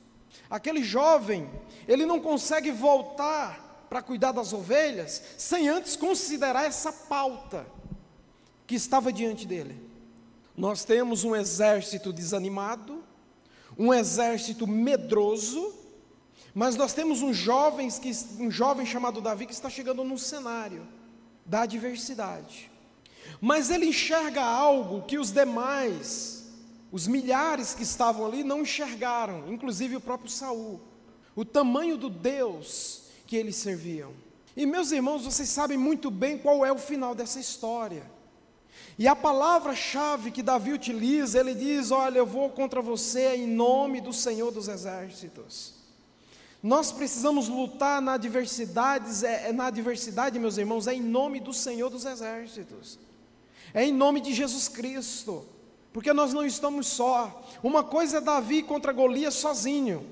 [0.51, 1.49] Aquele jovem,
[1.89, 7.67] ele não consegue voltar para cuidar das ovelhas sem antes considerar essa pauta
[8.67, 9.81] que estava diante dele.
[10.55, 13.03] Nós temos um exército desanimado,
[13.79, 15.75] um exército medroso,
[16.53, 20.87] mas nós temos um jovem, que, um jovem chamado Davi que está chegando num cenário
[21.47, 22.76] da adversidade.
[23.41, 26.47] Mas ele enxerga algo que os demais,
[26.91, 30.81] os milhares que estavam ali, não enxergaram, inclusive o próprio Saul.
[31.35, 34.13] O tamanho do Deus que eles serviam.
[34.57, 38.11] E meus irmãos, vocês sabem muito bem qual é o final dessa história.
[38.99, 44.01] E a palavra-chave que Davi utiliza, ele diz: Olha, eu vou contra você em nome
[44.01, 45.75] do Senhor dos Exércitos.
[46.63, 51.91] Nós precisamos lutar na adversidade, é, na adversidade, meus irmãos, é em nome do Senhor
[51.91, 52.99] dos Exércitos,
[53.75, 55.45] é em nome de Jesus Cristo,
[55.93, 57.45] porque nós não estamos só.
[57.63, 60.07] Uma coisa é Davi contra Golias sozinho,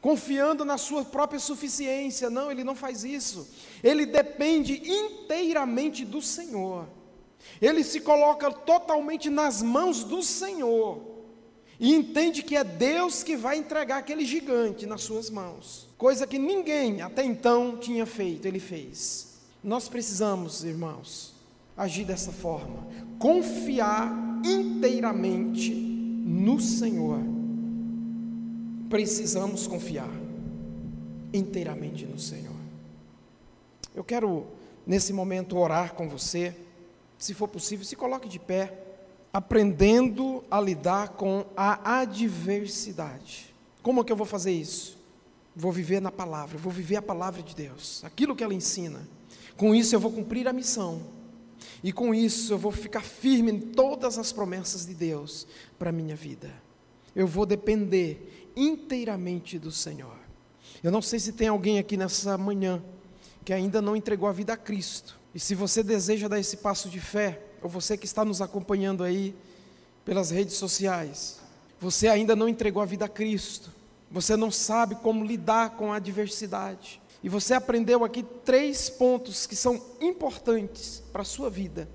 [0.00, 2.30] confiando na sua própria suficiência.
[2.30, 3.48] Não, ele não faz isso.
[3.82, 6.86] Ele depende inteiramente do Senhor.
[7.60, 11.18] Ele se coloca totalmente nas mãos do Senhor
[11.80, 16.38] e entende que é Deus que vai entregar aquele gigante nas suas mãos, coisa que
[16.38, 19.38] ninguém até então tinha feito, ele fez.
[19.62, 21.34] Nós precisamos, irmãos,
[21.78, 22.86] agir dessa forma,
[23.18, 24.12] confiar
[24.44, 27.20] inteiramente no Senhor.
[28.90, 30.10] Precisamos confiar
[31.32, 32.56] inteiramente no Senhor.
[33.94, 34.46] Eu quero,
[34.86, 36.54] nesse momento, orar com você
[37.18, 38.72] se for possível, se coloque de pé,
[39.32, 43.54] aprendendo a lidar com a adversidade.
[43.82, 44.96] Como é que eu vou fazer isso?
[45.54, 49.00] Vou viver na palavra, vou viver a palavra de Deus, aquilo que ela ensina.
[49.56, 51.17] Com isso eu vou cumprir a missão.
[51.82, 55.46] E com isso eu vou ficar firme em todas as promessas de Deus
[55.78, 56.52] para a minha vida.
[57.14, 60.16] Eu vou depender inteiramente do Senhor.
[60.82, 62.82] Eu não sei se tem alguém aqui nessa manhã
[63.44, 65.18] que ainda não entregou a vida a Cristo.
[65.34, 69.04] E se você deseja dar esse passo de fé, ou você que está nos acompanhando
[69.04, 69.34] aí
[70.04, 71.40] pelas redes sociais,
[71.80, 73.70] você ainda não entregou a vida a Cristo,
[74.10, 79.56] você não sabe como lidar com a adversidade, e você aprendeu aqui três pontos que
[79.56, 81.88] são importantes para a sua vida.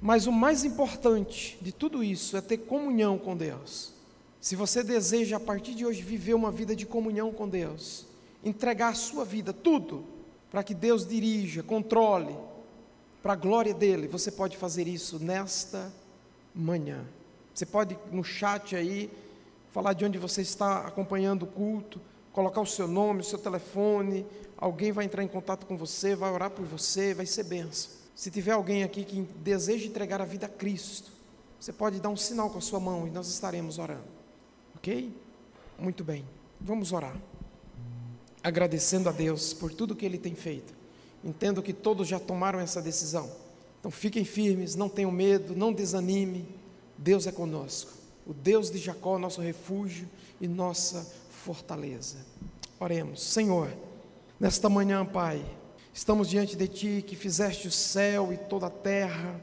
[0.00, 3.92] Mas o mais importante de tudo isso é ter comunhão com Deus.
[4.40, 8.06] Se você deseja a partir de hoje viver uma vida de comunhão com Deus,
[8.44, 10.04] entregar a sua vida, tudo,
[10.50, 12.36] para que Deus dirija, controle,
[13.22, 15.92] para a glória dele, você pode fazer isso nesta
[16.54, 17.04] manhã.
[17.52, 19.10] Você pode no chat aí
[19.72, 22.00] falar de onde você está acompanhando o culto,
[22.36, 24.26] colocar o seu nome, o seu telefone,
[24.58, 27.90] alguém vai entrar em contato com você, vai orar por você, vai ser benção.
[28.14, 31.10] Se tiver alguém aqui que deseja entregar a vida a Cristo,
[31.58, 34.04] você pode dar um sinal com a sua mão e nós estaremos orando.
[34.76, 35.10] Ok?
[35.78, 36.26] Muito bem,
[36.60, 37.16] vamos orar
[38.44, 40.74] agradecendo a Deus por tudo que Ele tem feito.
[41.24, 43.30] Entendo que todos já tomaram essa decisão.
[43.80, 46.46] Então fiquem firmes, não tenham medo, não desanime.
[46.98, 47.92] Deus é conosco.
[48.26, 50.06] O Deus de Jacó, nosso refúgio
[50.38, 51.10] e nossa
[51.46, 52.16] fortaleza.
[52.80, 53.72] Oremos, Senhor,
[54.40, 55.44] nesta manhã, Pai,
[55.94, 59.40] estamos diante de Ti que fizeste o céu e toda a terra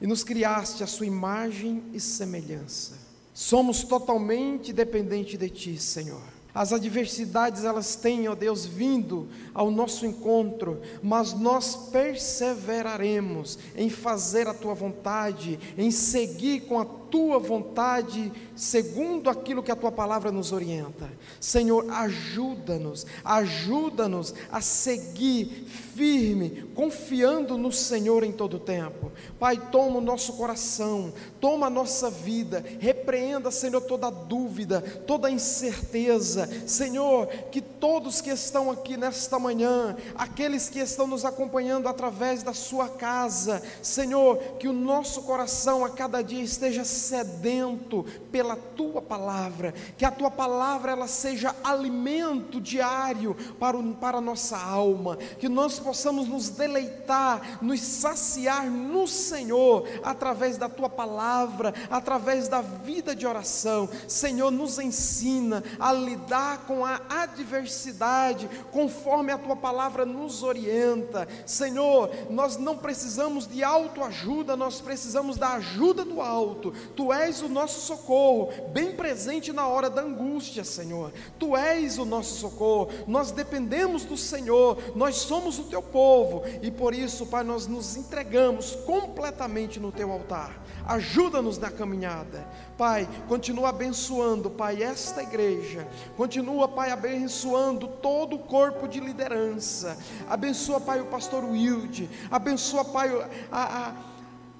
[0.00, 2.98] e nos criaste a Sua imagem e semelhança.
[3.34, 6.22] Somos totalmente dependentes de Ti, Senhor.
[6.54, 14.48] As adversidades elas têm, ó Deus, vindo ao nosso encontro, mas nós perseveraremos em fazer
[14.48, 20.32] a tua vontade, em seguir com a tua vontade, segundo aquilo que a tua palavra
[20.32, 21.12] nos orienta.
[21.38, 29.12] Senhor, ajuda-nos, ajuda-nos a seguir firme, confiando no Senhor em todo o tempo.
[29.38, 36.48] Pai, toma o nosso coração, toma a nossa vida, repreenda, Senhor, toda dúvida, toda incerteza.
[36.66, 42.54] Senhor, que todos que estão aqui nesta manhã, aqueles que estão nos acompanhando através da
[42.54, 49.74] sua casa, Senhor, que o nosso coração a cada dia esteja sedento pela tua palavra,
[49.96, 55.48] que a tua palavra ela seja alimento diário para, o, para a nossa alma, que
[55.48, 63.14] nós possamos nos deleitar, nos saciar no Senhor, através da tua palavra, através da vida
[63.14, 63.88] de oração.
[64.06, 71.26] Senhor, nos ensina a lidar com a adversidade, conforme a tua palavra nos orienta.
[71.46, 76.72] Senhor, nós não precisamos de autoajuda, nós precisamos da ajuda do alto.
[76.94, 81.12] Tu és o nosso socorro, bem presente na hora da angústia, Senhor.
[81.38, 82.90] Tu és o nosso socorro.
[83.06, 84.78] Nós dependemos do Senhor.
[84.94, 90.12] Nós somos o teu povo e por isso, Pai, nós nos entregamos completamente no teu
[90.12, 90.62] altar.
[90.86, 92.46] Ajuda-nos na caminhada.
[92.76, 95.86] Pai, continua abençoando, Pai, esta igreja.
[96.16, 99.96] Continua, Pai, abençoando todo o corpo de liderança.
[100.28, 102.10] Abençoa, Pai, o pastor Wilde.
[102.30, 103.10] Abençoa, Pai,
[103.50, 104.11] a, a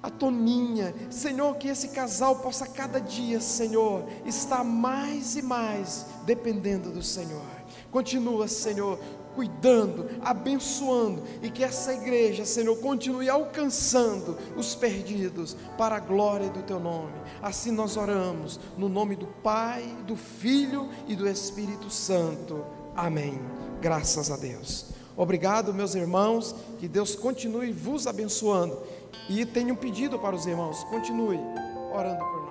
[0.03, 6.91] a Toninha, Senhor, que esse casal possa cada dia, Senhor, estar mais e mais dependendo
[6.91, 7.41] do Senhor.
[7.89, 8.99] Continua, Senhor,
[9.33, 16.61] cuidando, abençoando e que essa igreja, Senhor, continue alcançando os perdidos para a glória do
[16.63, 17.13] teu nome.
[17.41, 22.65] Assim nós oramos, no nome do Pai, do Filho e do Espírito Santo.
[22.93, 23.39] Amém.
[23.79, 24.87] Graças a Deus.
[25.15, 28.79] Obrigado, meus irmãos, que Deus continue vos abençoando.
[29.29, 31.39] E tenho um pedido para os irmãos: continue
[31.91, 32.42] orando por